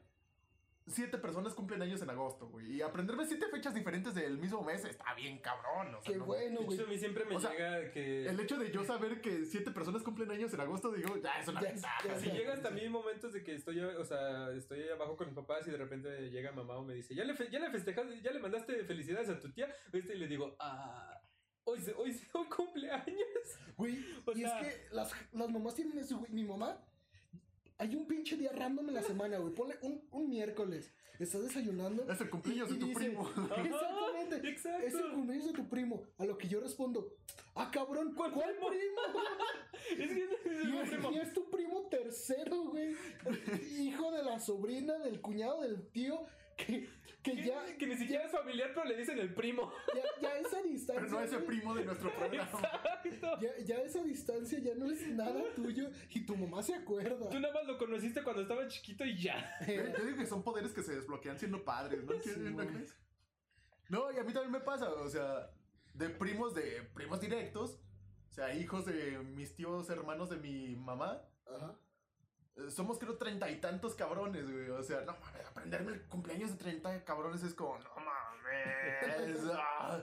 [0.87, 2.77] siete personas cumplen años en agosto, güey.
[2.77, 5.95] Y aprenderme siete fechas diferentes del mismo mes está bien cabrón.
[5.95, 6.81] O sea, Qué no- bueno, güey.
[6.81, 8.25] a mí siempre me O sea, llega que.
[8.27, 11.49] El hecho de yo saber que siete personas cumplen años en agosto, digo, ya es
[11.49, 12.09] una Ya- ventaja.
[12.09, 12.37] ya- Si sí.
[12.37, 15.37] llega hasta a mí momentos de que estoy, o sea, estoy ahí abajo con mis
[15.37, 18.23] papás y de repente llega mamá o me dice, ¿ya le, fe- ya le festejaste,
[18.23, 19.69] ya le mandaste felicidades a tu tía?
[19.93, 20.15] ¿Viste?
[20.15, 21.21] Y le digo, ah,
[21.69, 23.29] hoy, se- hoy, se- hoy cumpleaños.
[23.77, 26.31] Güey, O y sea- es que las, las mamás tienen eso, güey.
[26.33, 26.81] Mi mamá,
[27.79, 29.55] hay un pinche día random en la semana, güey.
[29.55, 30.93] Ponle un, un miércoles.
[31.19, 32.11] Estás desayunando.
[32.11, 33.29] Es el cumpleaños y- de tu dice, primo.
[33.57, 34.49] Exactamente.
[34.49, 34.87] Exacto.
[34.87, 36.03] Es el cumpleaños de tu primo.
[36.19, 37.13] A lo que yo respondo,
[37.57, 38.69] ah, cabrón, ¿cuál, ¿Cuál primo?
[39.91, 41.13] Es que es Y es, primo.
[41.13, 42.95] y es tu primo tercero, güey.
[43.79, 46.21] Hijo de la sobrina, del cuñado, del tío.
[46.57, 46.89] Que,
[47.23, 49.73] que Que, ya, que ni siquiera es familiar, pero le dicen el primo.
[49.95, 50.95] ya, ya esa distancia.
[51.05, 52.61] Pero no ese güey, primo de nuestro programa.
[53.05, 53.39] Exacto.
[53.41, 57.29] Ya, ya esa distancia ya no es nada tuyo y tu mamá se acuerda.
[57.29, 59.57] Tú nada más lo conociste cuando estaba chiquito y ya.
[59.67, 62.13] Eh, Yo digo que son poderes que se desbloquean siendo padres, ¿no?
[62.13, 62.65] ¿Qué- Sí, ¿no?
[63.89, 65.51] No, y a mí también me pasa, o sea,
[65.95, 67.81] de primos de primos directos,
[68.31, 71.75] o sea, hijos de mis tíos hermanos de mi mamá, Ajá.
[72.69, 76.57] Somos creo treinta y tantos cabrones, güey, o sea, no mames, aprenderme el cumpleaños de
[76.57, 79.41] treinta cabrones es como, no mames.
[79.53, 80.03] ah.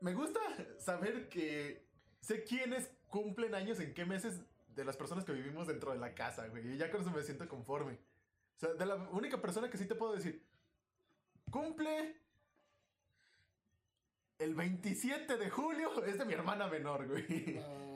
[0.00, 0.40] Me gusta
[0.78, 1.86] saber que
[2.20, 6.14] sé quiénes cumplen años en qué meses de las personas que vivimos dentro de la
[6.14, 6.74] casa, güey.
[6.74, 7.94] Y ya con eso me siento conforme.
[8.56, 10.42] O sea, de la única persona que sí te puedo decir,
[11.50, 12.16] cumple
[14.38, 17.58] el 27 de julio, es de mi hermana menor, güey.
[17.58, 17.89] Ah,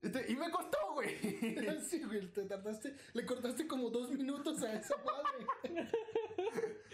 [0.00, 1.18] Este, y me costó, güey.
[1.88, 5.88] sí, güey, te tardaste, le cortaste como dos minutos a esa madre.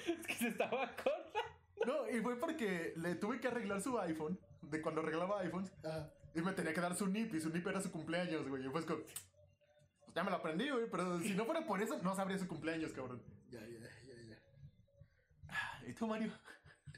[0.07, 1.41] Es que se estaba corta.
[1.87, 6.09] No, y fue porque le tuve que arreglar su iPhone, de cuando arreglaba iPhones, Ah,
[6.35, 8.65] y me tenía que dar su NIP, y su NIP era su cumpleaños, güey.
[8.67, 11.99] Y fue como, pues ya me lo aprendí, güey, pero si no fuera por eso,
[12.03, 13.23] no sabría su cumpleaños, cabrón.
[13.51, 15.89] ya, ya, ya, ya.
[15.89, 16.33] ¿Y tú, Mario?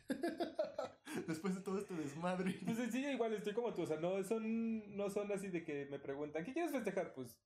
[1.26, 2.54] Después de todo este desmadre.
[2.64, 5.86] Pues sí, igual estoy como tú, o sea, no son, no son así de que
[5.86, 7.14] me preguntan, ¿qué quieres festejar?
[7.14, 7.38] Pues,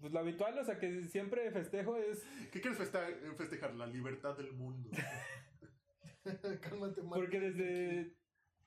[0.00, 3.12] pues lo habitual, o sea, que siempre festejo es ¿Qué quieres festejar?
[3.36, 3.74] festejar?
[3.74, 4.88] La libertad del mundo.
[6.62, 8.14] Cálmate, porque desde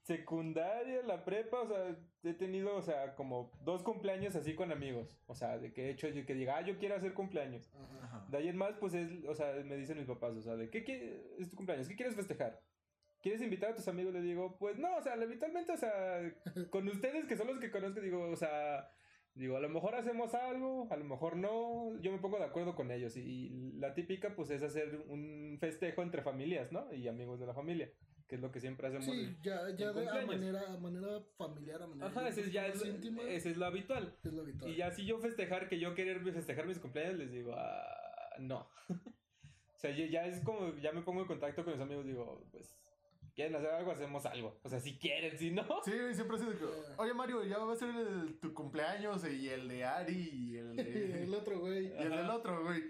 [0.02, 5.18] secundaria, la prepa, o sea, he tenido, o sea, como dos cumpleaños así con amigos,
[5.28, 7.72] o sea, de que he hecho que diga, ah, yo quiero hacer cumpleaños.
[8.04, 8.26] Ajá.
[8.30, 10.70] De ahí en más, pues es, o sea, me dicen mis papás, o sea, de
[10.70, 11.88] ¿qué quie- es tu cumpleaños?
[11.88, 12.60] ¿Qué quieres festejar?
[13.24, 14.14] ¿Quieres invitar a tus amigos?
[14.14, 16.36] Le digo, pues no, o sea, habitualmente, o sea,
[16.70, 18.92] con ustedes que son los que conozco, digo, o sea,
[19.34, 22.76] digo, a lo mejor hacemos algo, a lo mejor no, yo me pongo de acuerdo
[22.76, 23.16] con ellos.
[23.16, 26.94] Y la típica, pues es hacer un festejo entre familias, ¿no?
[26.94, 27.90] Y amigos de la familia,
[28.28, 29.06] que es lo que siempre hacemos.
[29.06, 32.68] Sí, ya, ya de a manera, a manera familiar, a manera Ajá, ese es, ya
[32.68, 34.18] es, íntima, ese es lo habitual.
[34.22, 34.70] es lo habitual.
[34.70, 38.68] Y ya si yo festejar, que yo querer festejar mis cumpleaños, les digo, ah, no.
[38.90, 42.83] o sea, ya es como, ya me pongo en contacto con mis amigos, digo, pues,
[43.34, 44.60] quieren hacer algo, hacemos algo.
[44.64, 45.66] O sea, si quieren, si no.
[45.84, 46.66] Sí, siempre así de que,
[46.98, 50.76] oye Mario, ya va a ser el- tu cumpleaños y el de Ari y el
[50.76, 51.24] de...
[51.24, 51.88] el otro güey.
[51.88, 52.84] Y el del otro, güey.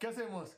[0.00, 0.56] ¿Qué hacemos?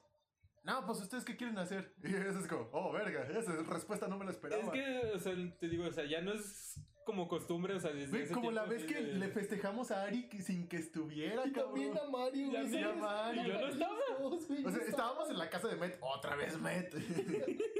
[0.62, 1.94] No, pues ustedes qué quieren hacer.
[2.04, 4.62] Y eso es como, oh, verga, esa respuesta no me la esperaba.
[4.62, 7.90] Es que, o sea, te digo, o sea, ya no es como costumbre, o sea,
[7.92, 10.76] desde Güey, ese como la vez que de- le festejamos a Ari que- sin que
[10.76, 12.08] estuviera, Y también cabrón.
[12.14, 12.70] a Mario, Ya güey.
[12.72, 13.42] sí, a Mario.
[13.42, 13.94] y yo no los estaba.
[14.20, 14.88] dos, güey, O no sea, estaba.
[14.90, 16.94] estábamos en la casa de Met, otra vez Met.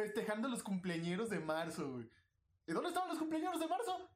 [0.00, 2.10] Festejando los cumpleañeros de marzo, güey.
[2.66, 4.10] ¿Y dónde estaban los cumpleaños de marzo?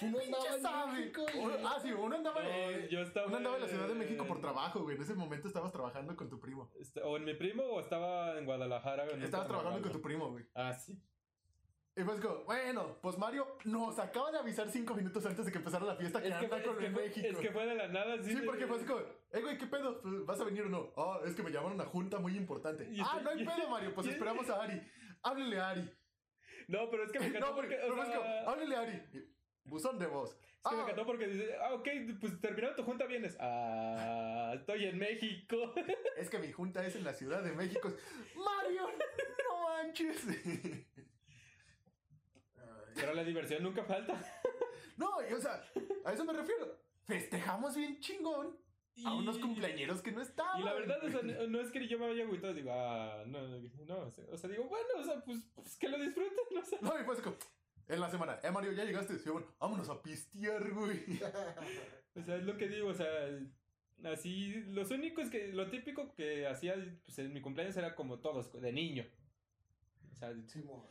[0.00, 0.92] Tú no ¡Pinche andabas en sabe!
[0.98, 1.64] México, Uno- güey.
[1.66, 4.26] ah, sí, uno andaba, No, en- yo estaba uno andaba en la Ciudad de México
[4.26, 4.96] por trabajo, güey.
[4.96, 6.70] En ese momento estabas trabajando con tu primo.
[7.04, 9.04] O en mi primo o estaba en Guadalajara.
[9.10, 10.46] en un Estabas trabajando con tu primo, güey.
[10.54, 10.98] Ah, sí.
[11.96, 15.58] Y pues como, bueno, pues Mario nos acaba de avisar cinco minutos antes de que
[15.58, 17.26] empezara la fiesta que Es que, anda fue, con es, que fue, México.
[17.28, 18.30] es que fue de la nada, sí.
[18.30, 20.00] Sí, de- porque fue así como, eh, güey, ¿qué pedo?
[20.24, 20.92] ¿Vas a venir o no?
[20.96, 22.88] Ah, es que me llamaron a una junta muy importante.
[23.04, 24.80] Ah, no hay pedo, Mario, pues esperamos a Ari.
[25.22, 25.90] Háblele a Ari.
[26.68, 29.02] No, pero es que me encantó No, porque, porque, o es como, háblele a Ari.
[29.64, 30.30] Buzón de voz.
[30.32, 30.36] Es
[30.70, 31.88] que me Ah, encantó porque dice, ah, ok,
[32.20, 33.36] pues terminando tu junta vienes.
[33.40, 35.74] Ah, estoy en México.
[36.16, 37.92] es que mi junta es en la Ciudad de México.
[38.36, 38.88] Mario,
[39.48, 40.22] no manches.
[42.94, 44.20] Pero la diversión nunca falta.
[44.96, 45.64] No, y, o sea,
[46.04, 46.78] a eso me refiero.
[47.04, 48.58] Festejamos bien chingón
[49.04, 50.60] a unos cumpleañeros que no estaban.
[50.60, 53.24] Y la verdad, o sea, no no es que yo me haya agüitado, digo, ah,
[53.26, 55.98] no, no, no, o sea, o sea, digo, bueno, o sea, pues, pues que lo
[55.98, 56.78] disfruten, o sea.
[56.80, 57.36] No, y pues como,
[57.88, 59.18] en la semana, eh, Mario, ya llegaste.
[59.18, 61.04] Sí, bueno, vámonos a pistear, güey.
[62.16, 63.08] O sea, es lo que digo, o sea,
[64.04, 68.52] así, los únicos que, lo típico que hacía, pues en mi cumpleaños era como todos,
[68.52, 69.06] de niño.
[70.10, 70.82] O sea, Simón.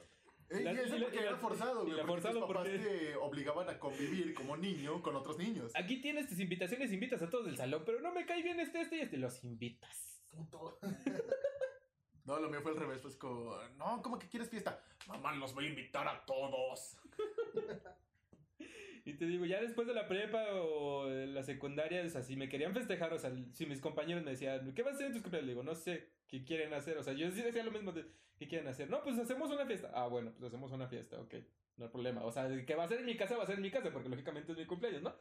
[0.51, 2.05] Eh, La- y eso y la- porque la- era forzado, güey.
[2.05, 5.71] Porque tus papás porque- te obligaban a convivir como niño con otros niños.
[5.75, 8.81] aquí tienes tus invitaciones, invitas a todos del salón, pero no me cae bien este,
[8.81, 10.23] este y este, los invitas.
[10.29, 10.79] Puto.
[12.25, 14.83] No, lo mío fue al revés, pues como, no, ¿cómo que quieres fiesta?
[15.07, 16.95] Mamá, los voy a invitar a todos.
[19.05, 22.35] Y te digo, ya después de la prepa o de la secundaria, o sea, si
[22.35, 25.13] me querían festejar, o sea, si mis compañeros me decían, ¿qué vas a hacer en
[25.13, 25.47] tus cumpleaños?
[25.47, 26.97] Le digo, no sé, ¿qué quieren hacer?
[26.97, 28.05] O sea, yo sí decía lo mismo de,
[28.37, 28.89] ¿qué quieren hacer?
[28.89, 29.91] No, pues hacemos una fiesta.
[29.93, 31.33] Ah, bueno, pues hacemos una fiesta, ok,
[31.77, 32.23] no hay problema.
[32.23, 33.91] O sea, que va a ser en mi casa, va a ser en mi casa,
[33.91, 35.13] porque lógicamente es mi cumpleaños, ¿no?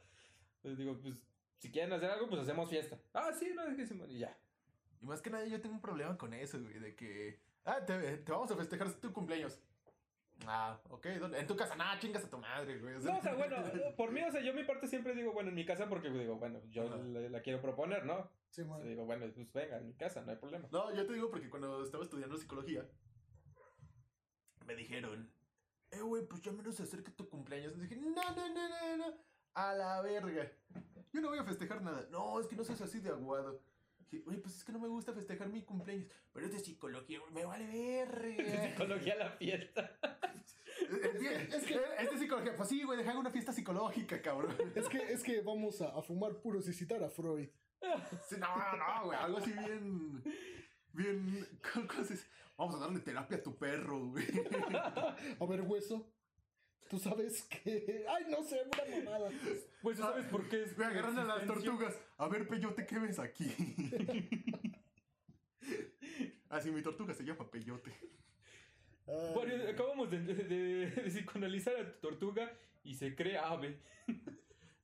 [0.56, 3.00] Entonces digo, pues, si quieren hacer algo, pues hacemos fiesta.
[3.14, 4.38] Ah, sí, no, es que sí, y ya.
[5.00, 8.18] Y más que nada yo tengo un problema con eso, güey, de que, ah, te,
[8.18, 9.60] te vamos a festejar tu cumpleaños.
[10.46, 11.40] Ah, ok, ¿dónde?
[11.40, 12.94] En tu casa, nah, chingas a tu madre, güey.
[13.00, 13.56] No, o sea, bueno,
[13.96, 16.36] por mí, o sea, yo mi parte siempre digo, bueno, en mi casa, porque digo,
[16.36, 18.30] bueno, yo la, la quiero proponer, ¿no?
[18.50, 18.80] O Simón.
[18.80, 20.68] sea, digo, bueno, pues venga, en mi casa, no hay problema.
[20.72, 22.88] No, yo te digo porque cuando estaba estudiando psicología,
[24.66, 25.32] me dijeron,
[25.90, 27.76] eh, güey, pues ya menos se acerca tu cumpleaños.
[27.76, 29.14] Y dije, no, no, no, no, no,
[29.54, 30.50] a la verga.
[31.12, 32.06] Yo no voy a festejar nada.
[32.10, 33.62] No, es que no seas así de aguado.
[33.98, 36.08] Dije, güey, pues es que no me gusta festejar mi cumpleaños.
[36.32, 38.68] Pero es de psicología, güey, me vale verga.
[38.70, 39.98] Psicología a la fiesta.
[40.80, 42.56] es, es que es de psicología.
[42.56, 44.56] Pues sí, güey, dejar una fiesta psicológica, cabrón.
[44.74, 47.48] Es que, es que vamos a, a fumar puros y citar a Freud.
[48.28, 50.22] Sí, no, no, güey, algo así bien.
[50.92, 51.46] Bien.
[52.56, 54.26] Vamos a darle terapia a tu perro, güey.
[55.40, 56.12] A ver, hueso.
[56.90, 58.04] Tú sabes que.
[58.08, 59.30] Ay, no sé, una mamada.
[59.82, 60.76] Pues ¿tú sabes por qué es.
[60.76, 61.94] Me agarran a las tortugas.
[62.16, 63.46] A ver, Peyote, ¿qué ves aquí?
[66.48, 67.92] Así mi tortuga se llama Peyote.
[69.06, 72.50] Ay, Bueno, acabamos de, de, de- de psicoanalizar a tu tortuga
[72.82, 73.80] y se cree ave.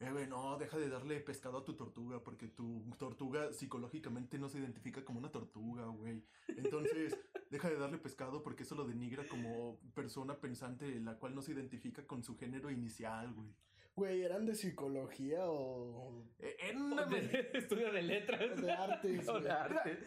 [0.05, 4.49] Eh, güey, no, deja de darle pescado a tu tortuga porque tu tortuga psicológicamente no
[4.49, 6.23] se identifica como una tortuga, güey.
[6.49, 7.17] Entonces,
[7.51, 11.53] deja de darle pescado porque eso lo denigra como persona pensante, la cual no se
[11.53, 13.49] identifica con su género inicial, güey.
[13.97, 18.61] Güey, ¿eran de psicología o, Eh, en una- De- Estudio de letras.
[18.61, 19.29] de artes?
[19.29, 19.45] O güey?
[19.45, 19.99] de arte.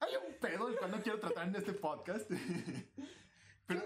[0.00, 2.30] Hay un pedo el cual no quiero tratar en este podcast.
[3.66, 3.82] Pero,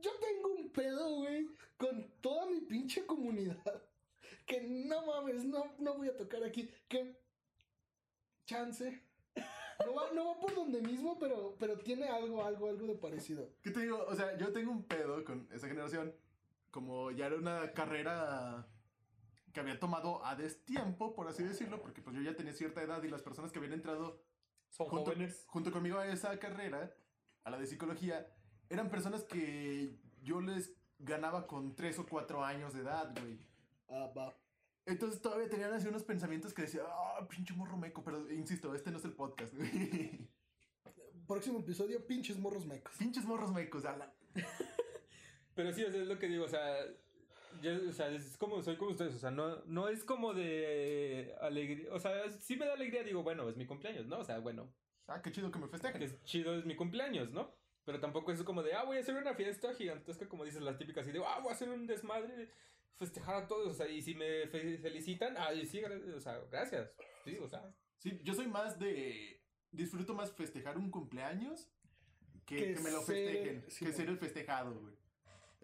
[0.00, 3.82] Yo tengo un pedo, güey, con toda mi pinche comunidad.
[4.54, 6.70] Que no mames, no, no voy a tocar aquí.
[6.86, 7.20] Que.
[8.46, 9.02] Chance.
[9.84, 13.50] No va, no va por donde mismo, pero, pero tiene algo, algo, algo de parecido.
[13.60, 14.04] ¿qué te digo?
[14.06, 16.14] O sea, yo tengo un pedo con esa generación.
[16.70, 18.68] Como ya era una carrera
[19.52, 23.02] que había tomado a destiempo, por así decirlo, porque pues yo ya tenía cierta edad
[23.02, 24.22] y las personas que habían entrado
[24.70, 25.44] Son junto, jóvenes.
[25.48, 26.94] junto conmigo a esa carrera,
[27.42, 28.32] a la de psicología,
[28.68, 33.40] eran personas que yo les ganaba con 3 o 4 años de edad, güey.
[33.88, 34.36] Ah, va.
[34.86, 38.90] Entonces todavía tenían así unos pensamientos que decía, ah, pinche morro meco, pero insisto, este
[38.90, 39.70] no es el podcast, güey.
[41.26, 42.94] Próximo episodio, pinches morros mecos.
[42.98, 44.14] Pinches morros mecos, ala.
[45.54, 46.84] Pero sí, o sea, es lo que digo, o sea,
[47.62, 51.34] yo, o sea, es como, soy como ustedes, o sea, no, no es como de
[51.40, 54.18] alegría, o sea, sí me da alegría, digo, bueno, es mi cumpleaños, ¿no?
[54.18, 54.74] O sea, bueno,
[55.06, 55.98] Ah, qué chido que me festejen.
[55.98, 57.54] que es chido, es mi cumpleaños, ¿no?
[57.84, 60.78] Pero tampoco es como de, ah, voy a hacer una fiesta gigantesca, como dices las
[60.78, 62.50] típicas, y digo, ah, voy a hacer un desmadre,
[62.96, 66.90] festejar a todos, o sea, y si me fe- felicitan, ah, sí, o sea, gracias,
[67.24, 69.40] sí, o sea, Sí, yo soy más de...
[69.70, 71.70] Disfruto más festejar un cumpleaños
[72.46, 74.94] que, Que que me lo ser- festejen, sí, que ser el festejado, güey.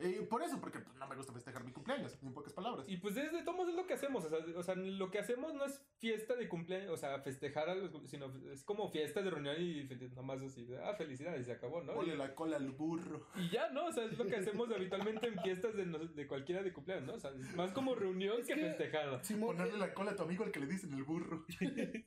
[0.03, 2.87] Eh, por eso, porque pues, no me gusta festejar mi cumpleaños, en pocas palabras.
[2.89, 5.53] Y pues desde todos es lo que hacemos, o sea, o sea, lo que hacemos
[5.55, 9.31] no es fiesta de cumpleaños, o sea, festejar a los, sino es como fiesta de
[9.31, 9.85] reunión y
[10.15, 11.95] nomás así, de, ah, felicidades, se acabó, ¿no?
[11.95, 13.27] Ponle la cola al burro.
[13.37, 13.87] Y ya, ¿no?
[13.87, 17.15] O sea, es lo que hacemos habitualmente en fiestas de, de cualquiera de cumpleaños, ¿no?
[17.15, 19.23] O sea, es más como reunión Es que, que- festejada.
[19.23, 21.45] Simón, Ponerle la cola a tu amigo al que le dicen el burro.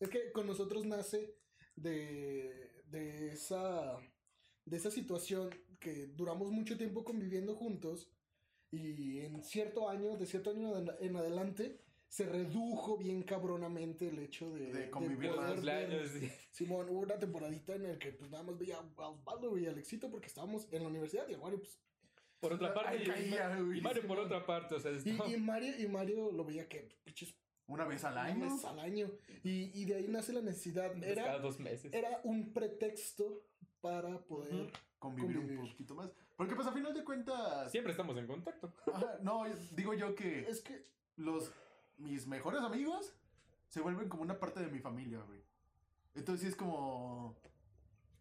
[0.00, 1.36] Es que con nosotros nace
[1.76, 3.96] de, de esa
[4.64, 5.50] de esa situación
[5.82, 8.10] que duramos mucho tiempo conviviendo juntos
[8.70, 14.50] y en cierto año, de cierto año en adelante, se redujo bien cabronamente el hecho
[14.54, 15.52] de, De convivir poder más.
[15.52, 16.30] Cumpleaños, sí.
[16.50, 20.10] Simón, hubo una temporadita en la que pues nada más veía a Osvaldo y Alexito
[20.10, 21.78] porque estábamos en la universidad y Mario pues...
[22.40, 25.30] Por otra parte, Ahí y, caía, y Mario por otra parte, o sea, Y, estaba-
[25.30, 27.34] y Mario, y Mario lo veía que pinches
[27.68, 28.50] Una vez al una año.
[28.54, 29.10] vez al año.
[29.44, 30.92] Y, y de ahí nace la necesidad.
[30.92, 31.92] cada Era, dos meses.
[31.94, 33.44] era un pretexto
[33.80, 34.52] para poder...
[34.54, 34.70] Ujú.
[35.02, 35.58] Convivir, Convivir.
[35.58, 36.12] un poquito más.
[36.36, 37.72] Porque pues a final de cuentas...
[37.72, 38.72] Siempre estamos en contacto.
[38.94, 40.86] Ajá, no, digo yo que Es que
[41.16, 41.52] los
[41.98, 43.12] mis mejores amigos
[43.66, 45.42] se vuelven como una parte de mi familia, güey.
[46.14, 47.36] Entonces sí es como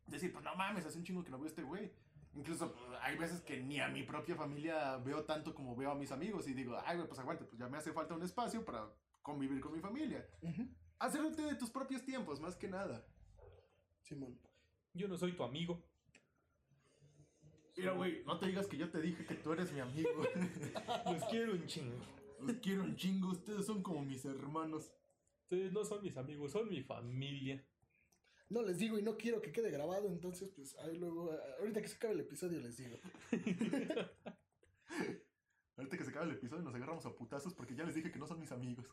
[0.08, 1.92] decir, pues no mames, hace un chingo que no veo a este güey.
[2.34, 5.96] Incluso pues, hay veces que ni a mi propia familia veo tanto como veo a
[5.96, 8.66] mis amigos y digo, ay, güey, pues aguante, pues ya me hace falta un espacio
[8.66, 8.90] para
[9.22, 10.28] convivir con mi familia.
[10.98, 13.06] Hacerte de tus propios tiempos, más que nada.
[14.02, 14.40] Simón.
[14.96, 15.84] Yo no soy tu amigo.
[17.78, 20.10] Mira, güey, no te digas que yo te dije que tú eres mi amigo.
[21.06, 21.98] Los quiero un chingo.
[22.42, 24.92] Los quiero un chingo, ustedes son como mis hermanos.
[25.44, 27.66] Ustedes no son mis amigos, son mi familia.
[28.50, 31.88] No les digo y no quiero que quede grabado, entonces pues ahí luego, ahorita que
[31.88, 32.98] se acabe el episodio les digo.
[35.78, 38.20] Ahorita que se acabe el episodio nos agarramos a putazos porque ya les dije que
[38.20, 38.86] no son mis amigos.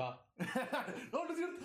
[0.00, 0.26] Va.
[1.12, 1.58] no, no es cierto.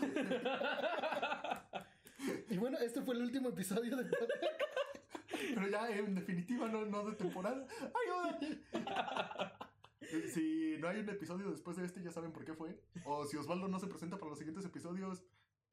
[2.50, 4.06] Y bueno, este fue el último episodio de
[5.56, 7.66] Pero ya en definitiva no, no de temporada.
[7.80, 8.40] ¡Ayuda!
[10.34, 12.80] Si no hay un episodio después de este, ya saben por qué fue.
[13.06, 15.24] O si Osvaldo no se presenta para los siguientes episodios,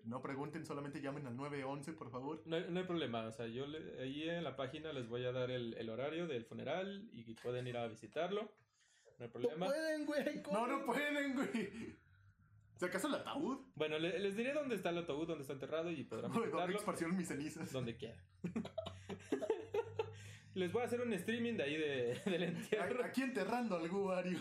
[0.05, 2.43] no pregunten, solamente llamen al 911, por favor.
[2.47, 5.25] No hay, no hay problema, o sea, yo le- ahí en la página les voy
[5.25, 8.43] a dar el, el horario del funeral y pueden ir a visitarlo.
[9.19, 9.67] No hay No problema.
[9.67, 10.37] pueden, güey.
[10.37, 10.67] No, ¿cómo?
[10.67, 11.97] no pueden, güey.
[12.77, 13.59] ¿Se acaso el ataúd?
[13.75, 17.17] Bueno, le- les diré dónde está el ataúd, dónde está enterrado y podrán ¿Dónde esparcieron
[17.17, 17.73] mis cenizas?
[17.73, 18.21] donde quieran.
[20.55, 23.05] les voy a hacer un streaming de ahí de, del entierro.
[23.05, 24.39] Aquí enterrando al Guario.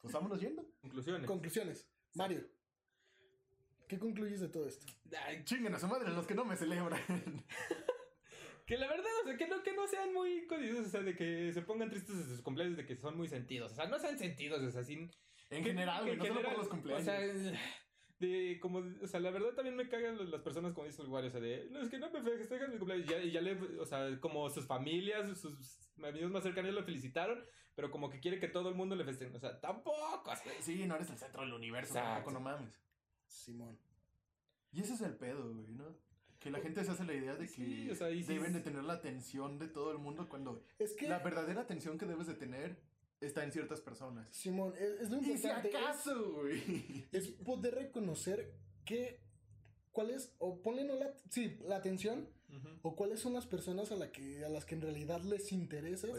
[0.00, 0.66] Pues vámonos yendo.
[0.80, 1.26] Conclusiones.
[1.26, 1.90] Conclusiones.
[2.14, 2.42] Mario,
[3.86, 4.86] ¿qué concluyes de todo esto?
[5.26, 7.00] Ay, Chinguen a su madre los que no me celebran.
[8.66, 11.14] que la verdad, o sea, que no, que no sean muy codiciosos, o sea, de
[11.14, 13.72] que se pongan tristes en sus cumpleaños, de que son muy sentidos.
[13.72, 15.10] O sea, no sean sentidos, o sea, sin,
[15.50, 17.08] En general, güey, no solo por general, los cumpleaños.
[17.08, 17.60] O sea,
[18.20, 21.30] de como, o sea, la verdad también me cagan las personas como dice el o
[21.30, 24.20] sea, de los que no me festejan mi cumpleaños, ya, y ya le, o sea,
[24.20, 27.42] como sus familias, sus amigos más cercanos lo felicitaron,
[27.74, 29.92] pero como que quiere que todo el mundo le festeje, o sea, tampoco,
[30.26, 32.78] o sea, Sí, no eres el centro del universo, tampoco, no mames.
[33.26, 33.78] Simón.
[34.70, 35.96] Y ese es el pedo, güey, ¿no?
[36.38, 38.54] Que la gente se hace la idea de que Sí, o sea, sí deben es-
[38.54, 42.06] de tener la atención de todo el mundo cuando Es que, la verdadera atención que
[42.06, 42.82] debes de tener
[43.20, 44.26] está en ciertas personas.
[44.30, 45.68] Simón, es, es lo Y si importante.
[45.68, 47.06] es- acaso, güey.
[47.12, 48.52] es poder reconocer
[48.84, 49.18] que
[49.92, 52.28] cuál es o ponle no la sí la atención
[52.82, 56.10] o cuáles son las personas a la que a las que en realidad les interesas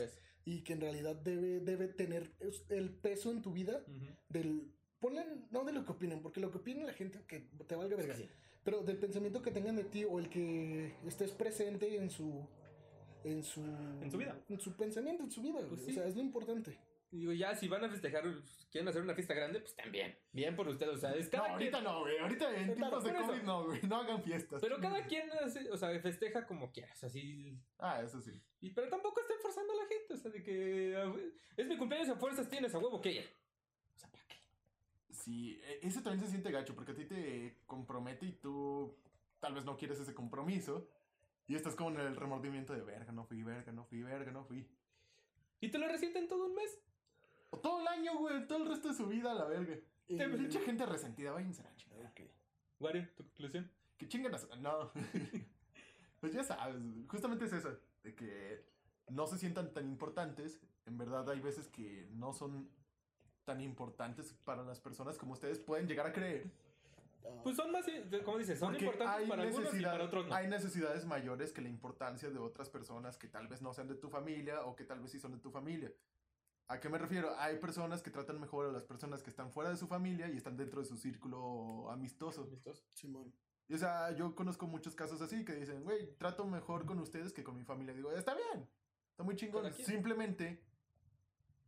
[0.45, 2.31] y que en realidad debe debe tener
[2.69, 3.81] el peso en tu vida
[4.29, 7.75] del ponle no de lo que opinen porque lo que opine la gente que te
[7.75, 8.27] valga verga Sí.
[8.63, 12.45] pero del pensamiento que tengan de ti o el que estés presente en su
[13.23, 13.61] en su
[14.01, 14.37] En su vida.
[14.49, 15.91] en su pensamiento en su vida Pues sí.
[15.91, 16.77] o sea es lo importante
[17.11, 18.23] Digo, ya, si van a festejar,
[18.71, 21.79] quieren hacer una fiesta grande, pues también, bien por ustedes, o sea, es No, ahorita
[21.79, 22.17] quien, no, güey.
[22.19, 23.25] Ahorita en tiempos de eso.
[23.27, 23.81] COVID no, güey.
[23.83, 24.61] No hagan fiestas.
[24.61, 28.31] pero cada quien, hace, o sea, festeja como quiera, o sea, sí, Ah, eso sí.
[28.61, 31.13] Y, pero tampoco estén forzando a la gente, o sea, de que ah,
[31.57, 33.29] es mi cumpleaños a fuerzas tienes a huevo que ir.
[33.93, 34.37] O sea, ¿para qué?
[35.09, 38.95] Sí, e- ese también se siente gacho porque a ti te compromete y tú
[39.41, 40.87] tal vez no quieres ese compromiso.
[41.47, 44.45] Y estás como en el remordimiento de verga, no fui, verga, no fui, verga, no
[44.45, 44.65] fui.
[45.59, 46.79] Y te lo resienten todo un mes.
[47.51, 49.77] O todo el año, güey, todo el resto de su vida a la verga.
[50.07, 52.09] Y- Te mucha gente resentida, váyanse a la chingada.
[52.09, 52.21] Ok.
[52.79, 53.69] Wario, tu conclusión.
[53.97, 54.47] Que chingan a su...
[54.57, 54.91] No.
[56.19, 56.75] pues ya sabes,
[57.07, 57.77] justamente es eso.
[58.03, 58.65] De que
[59.09, 60.59] no se sientan tan importantes.
[60.85, 62.69] En verdad hay veces que no son
[63.45, 66.49] tan importantes para las personas como ustedes pueden llegar a creer.
[67.43, 67.85] Pues son más,
[68.25, 70.33] como dices, son Porque importantes hay, para algunos y necesidad- para otros no.
[70.33, 73.93] hay necesidades mayores que la importancia de otras personas que tal vez no sean de
[73.95, 75.91] tu familia o que tal vez sí son de tu familia.
[76.71, 77.37] ¿A qué me refiero?
[77.37, 80.37] Hay personas que tratan mejor a las personas que están fuera de su familia y
[80.37, 82.43] están dentro de su círculo amistoso.
[82.43, 82.85] Amistosos.
[82.95, 83.33] Simón
[83.67, 87.33] Y, o sea, yo conozco muchos casos así que dicen, güey, trato mejor con ustedes
[87.33, 87.93] que con mi familia.
[87.93, 88.69] Digo, está bien,
[89.09, 89.73] está muy chingón.
[89.73, 90.63] Simplemente,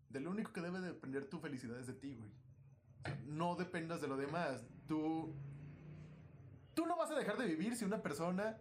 [0.07, 2.31] de lo único que debe depender tu felicidad es de ti, güey.
[2.31, 4.65] O sea, no dependas de lo demás.
[4.87, 5.35] Tú,
[6.75, 8.57] tú no vas a dejar de vivir si una persona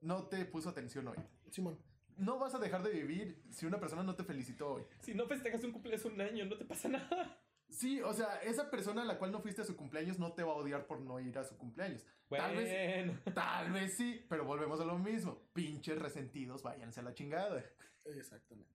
[0.00, 1.18] no te puso atención hoy.
[1.50, 1.78] Simón
[2.16, 4.84] No vas a dejar de vivir si una persona no te felicitó hoy.
[5.00, 7.38] Si no festejas un cumpleaños un año, no te pasa nada.
[7.68, 10.44] Sí, o sea, esa persona a la cual no fuiste a su cumpleaños no te
[10.44, 12.04] va a odiar por no ir a su cumpleaños.
[12.28, 13.34] Tal vez.
[13.34, 15.40] Tal vez sí, pero volvemos a lo mismo.
[15.52, 17.64] Pinches resentidos, váyanse a la chingada.
[18.04, 18.70] Exactamente.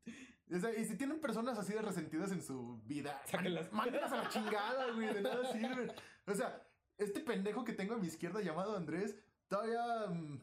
[0.52, 3.72] O sea, y si tienen personas así de resentidas en su vida, Sáquenlas.
[3.72, 5.92] mándenlas a la chingada, güey, de nada sirven.
[6.26, 6.62] O sea,
[6.98, 9.16] este pendejo que tengo a mi izquierda llamado Andrés,
[9.48, 10.08] todavía...
[10.10, 10.42] mm,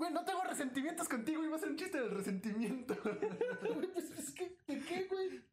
[0.00, 2.96] Güey, no tengo resentimientos contigo, iba a ser un chiste del resentimiento.
[3.74, 5.44] Güey, pues es que, ¿de qué, güey?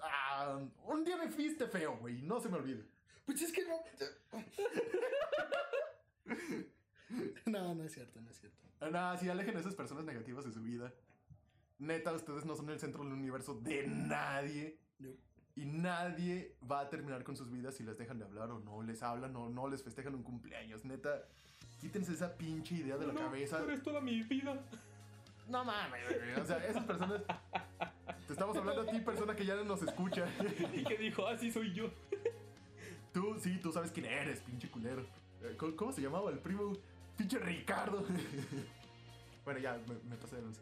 [0.00, 2.84] Ah, un día me fuiste feo, güey, no se me olvide.
[3.24, 3.80] Pues es que no.
[7.46, 8.58] No, no es cierto, no es cierto.
[8.80, 10.92] Ah, Nada, sí, alejen a esas personas negativas de su vida.
[11.78, 14.80] Neta, ustedes no son el centro del universo de nadie.
[14.98, 15.10] No.
[15.54, 18.82] Y nadie va a terminar con sus vidas si les dejan de hablar o no
[18.82, 20.84] les hablan o no les festejan un cumpleaños.
[20.84, 21.22] Neta,
[21.82, 23.60] quítense esa pinche idea de la No, cabeza.
[23.64, 24.56] eres toda mi vida.
[25.48, 26.00] No mames.
[26.40, 27.22] O sea, esas personas.
[28.28, 30.24] Te estamos hablando a ti, persona que ya no nos escucha.
[30.72, 31.90] Y que dijo, así soy yo.
[33.12, 35.04] Tú, sí, tú sabes quién eres, pinche culero.
[35.42, 36.72] Eh, ¿Cómo, cómo se llamaba el primo?
[37.16, 38.06] Pinche Ricardo.
[39.44, 40.58] bueno, ya, me, me pasé de luz.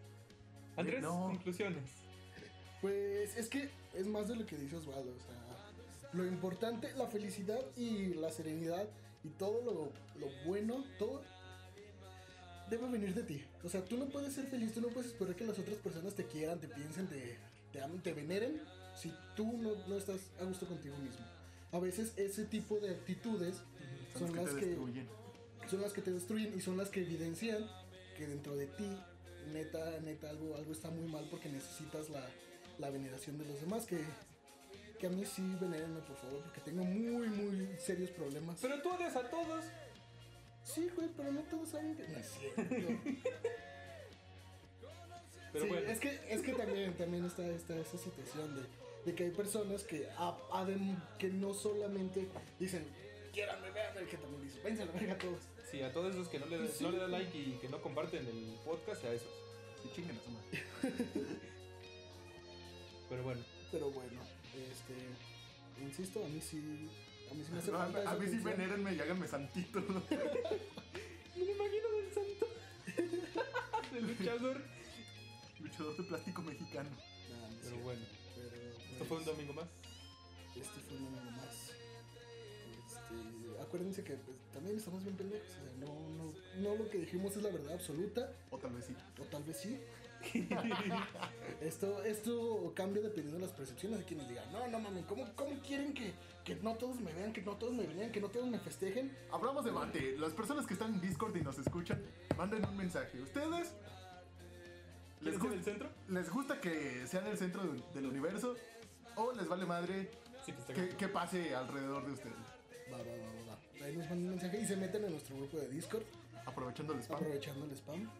[0.76, 1.28] Andrés, no.
[1.32, 1.84] conclusiones.
[2.80, 5.10] Pues es que es más de lo que dice Osvaldo.
[5.14, 8.88] O sea, lo importante, la felicidad y la serenidad
[9.24, 11.22] y todo lo, lo bueno, todo
[12.68, 13.44] debe venir de ti.
[13.64, 16.14] O sea, tú no puedes ser feliz, tú no puedes esperar que las otras personas
[16.14, 17.36] te quieran, te piensen, te,
[17.72, 18.60] te amen, te veneren
[18.96, 21.24] si tú no, no estás a gusto contigo mismo.
[21.72, 23.56] A veces ese tipo de actitudes
[24.18, 25.08] Son, son las que que destruyen.
[25.68, 27.64] son las que te destruyen y son las que evidencian
[28.16, 28.88] que dentro de ti,
[29.52, 32.28] neta, neta, algo, algo está muy mal porque necesitas la,
[32.78, 33.86] la veneración de los demás.
[33.86, 34.04] Que,
[35.00, 38.58] que a mí sí venérenme, por favor, porque tengo muy, muy serios problemas.
[38.60, 39.64] Pero tú odias a todos.
[40.62, 42.06] sí, güey, pero no todos saben que.
[42.08, 42.62] No es cierto.
[45.52, 45.88] Pero sí, bueno.
[45.90, 48.62] es que, es que también, también está, está esa situación de,
[49.10, 50.36] de que hay personas que, a-
[51.18, 52.28] que no solamente
[52.60, 52.84] dicen,
[53.32, 55.40] quieranme, véanme, que también dicen, váyanse a la verga todos.
[55.70, 56.84] Sí, a todos esos que no le, Sí.
[56.84, 59.28] no le dan like y que no comparten el podcast, a esos.
[59.82, 60.62] Sí, chinguen a su madre.
[63.08, 63.40] Pero bueno.
[63.72, 64.20] Pero bueno,
[64.70, 66.88] este, insisto, a mí sí,
[67.30, 68.56] a mí sí me hace No, falta a, esa a mí sí atención.
[68.58, 69.80] venérenme y háganme santito.
[71.36, 72.46] Me lo imagino del santo.
[73.92, 74.62] del luchador.
[75.60, 76.90] Luchador de plástico mexicano.
[76.90, 78.02] Nah, no Pero bueno,
[78.34, 79.68] pero, esto fue un pues, domingo más.
[80.56, 81.54] Este fue un domingo más.
[82.84, 85.48] Este, acuérdense que pues, también estamos bien pendejos.
[85.48, 86.09] O sea, no,
[86.70, 88.94] no, no lo que dijimos es la verdad absoluta, O tal vez sí.
[89.20, 89.78] o tal vez sí.
[91.62, 95.58] esto, esto cambia dependiendo de las percepciones de quienes digan, no, no mames, ¿cómo, cómo
[95.60, 96.12] quieren que,
[96.44, 99.16] que no todos me vean, que no todos me vean, que no todos me festejen?
[99.32, 100.16] Abramos debate.
[100.18, 102.02] Las personas que están en Discord y nos escuchan,
[102.36, 103.20] manden un mensaje.
[103.20, 103.72] ¿Ustedes les,
[105.20, 105.88] ¿Quieres ser gu- el centro?
[106.08, 108.56] les gusta que sean el centro del, del universo?
[109.16, 110.10] ¿O les vale madre
[110.44, 112.34] Sí, pues, que, que pase alrededor de ustedes?
[112.92, 113.84] Va, va, va, va, va.
[113.86, 116.02] Ahí nos mandan un mensaje y se meten en nuestro grupo de Discord.
[116.50, 117.16] Aprovechando el spam.
[117.16, 118.10] aprovechando el spam.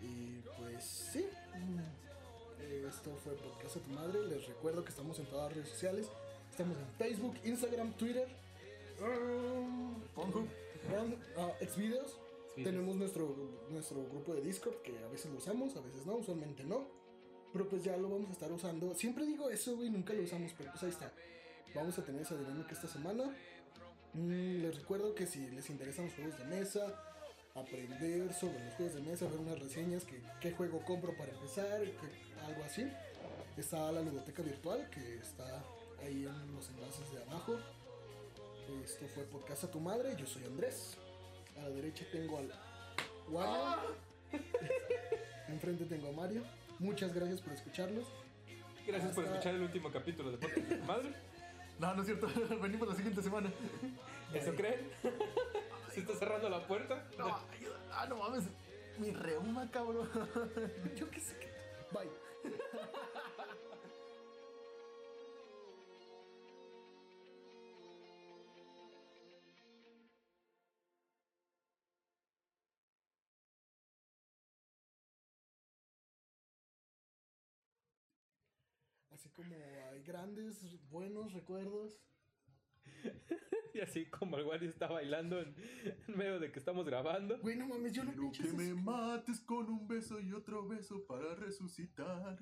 [0.00, 4.26] Y pues sí, mm, esto fue Podcast a tu Madre.
[4.26, 6.08] Les recuerdo que estamos en todas las redes sociales.
[6.50, 8.28] Estamos en Facebook, Instagram, Twitter,
[10.14, 10.36] Pornhub.
[10.42, 12.16] um, ah, Xvideos.
[12.56, 13.34] Tenemos nuestro,
[13.70, 16.84] nuestro grupo de Discord que a veces lo usamos, a veces no, usualmente no.
[17.52, 18.94] Pero pues ya lo vamos a estar usando.
[18.94, 21.12] Siempre digo eso, güey, nunca lo usamos, pero pues ahí está.
[21.74, 23.34] Vamos a tener esa dinámica esta semana.
[24.14, 26.80] Mm, les recuerdo que si les interesan los juegos de mesa,
[27.54, 31.80] aprender sobre los juegos de mesa, ver unas reseñas, que, qué juego compro para empezar,
[31.82, 32.86] que- algo así.
[33.56, 35.62] Está la ludoteca virtual que está
[36.02, 37.58] ahí en los enlaces de abajo.
[38.84, 40.96] Esto fue Podcast a tu madre, yo soy Andrés.
[41.58, 42.50] A la derecha tengo al
[43.28, 43.96] Wario.
[45.48, 46.42] Enfrente tengo a Mario.
[46.78, 48.06] Muchas gracias por escucharlos.
[48.86, 51.12] Gracias por escuchar el último capítulo de Podcast de tu Madre.
[51.80, 52.28] No, no es cierto.
[52.62, 53.50] Venimos la siguiente semana.
[54.34, 54.90] ¿Eso creen?
[55.92, 57.08] ¿Se está cerrando la puerta?
[57.16, 57.80] No, ayuda.
[57.90, 58.44] Ah, no mames.
[58.98, 60.08] Mi reuma, cabrón.
[60.96, 61.34] Yo qué sé.
[61.90, 62.10] Bye.
[79.40, 79.56] Como
[79.90, 81.98] hay grandes, buenos recuerdos.
[83.72, 85.54] Y así como el Wario está bailando en,
[86.08, 87.38] en medio de que estamos grabando.
[87.38, 88.46] Güey, no mames, yo no Quiero pinches.
[88.50, 92.36] que me mates con un beso y otro beso para resucitar.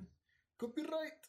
[0.57, 1.26] Copyright.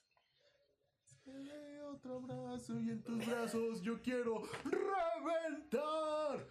[1.25, 6.47] Eh, otro abrazo y en tus brazos yo quiero reventar.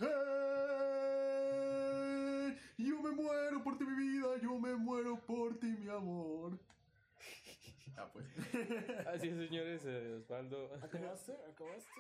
[1.29, 4.37] Eh, yo me muero por ti, mi vida.
[4.43, 6.59] Yo me muero por ti, mi amor.
[7.99, 8.27] Ah, pues.
[9.09, 9.83] Así es, señores.
[9.85, 10.71] eh, Osvaldo.
[10.83, 11.33] ¿Acabaste?
[11.53, 11.91] ¿Acabaste?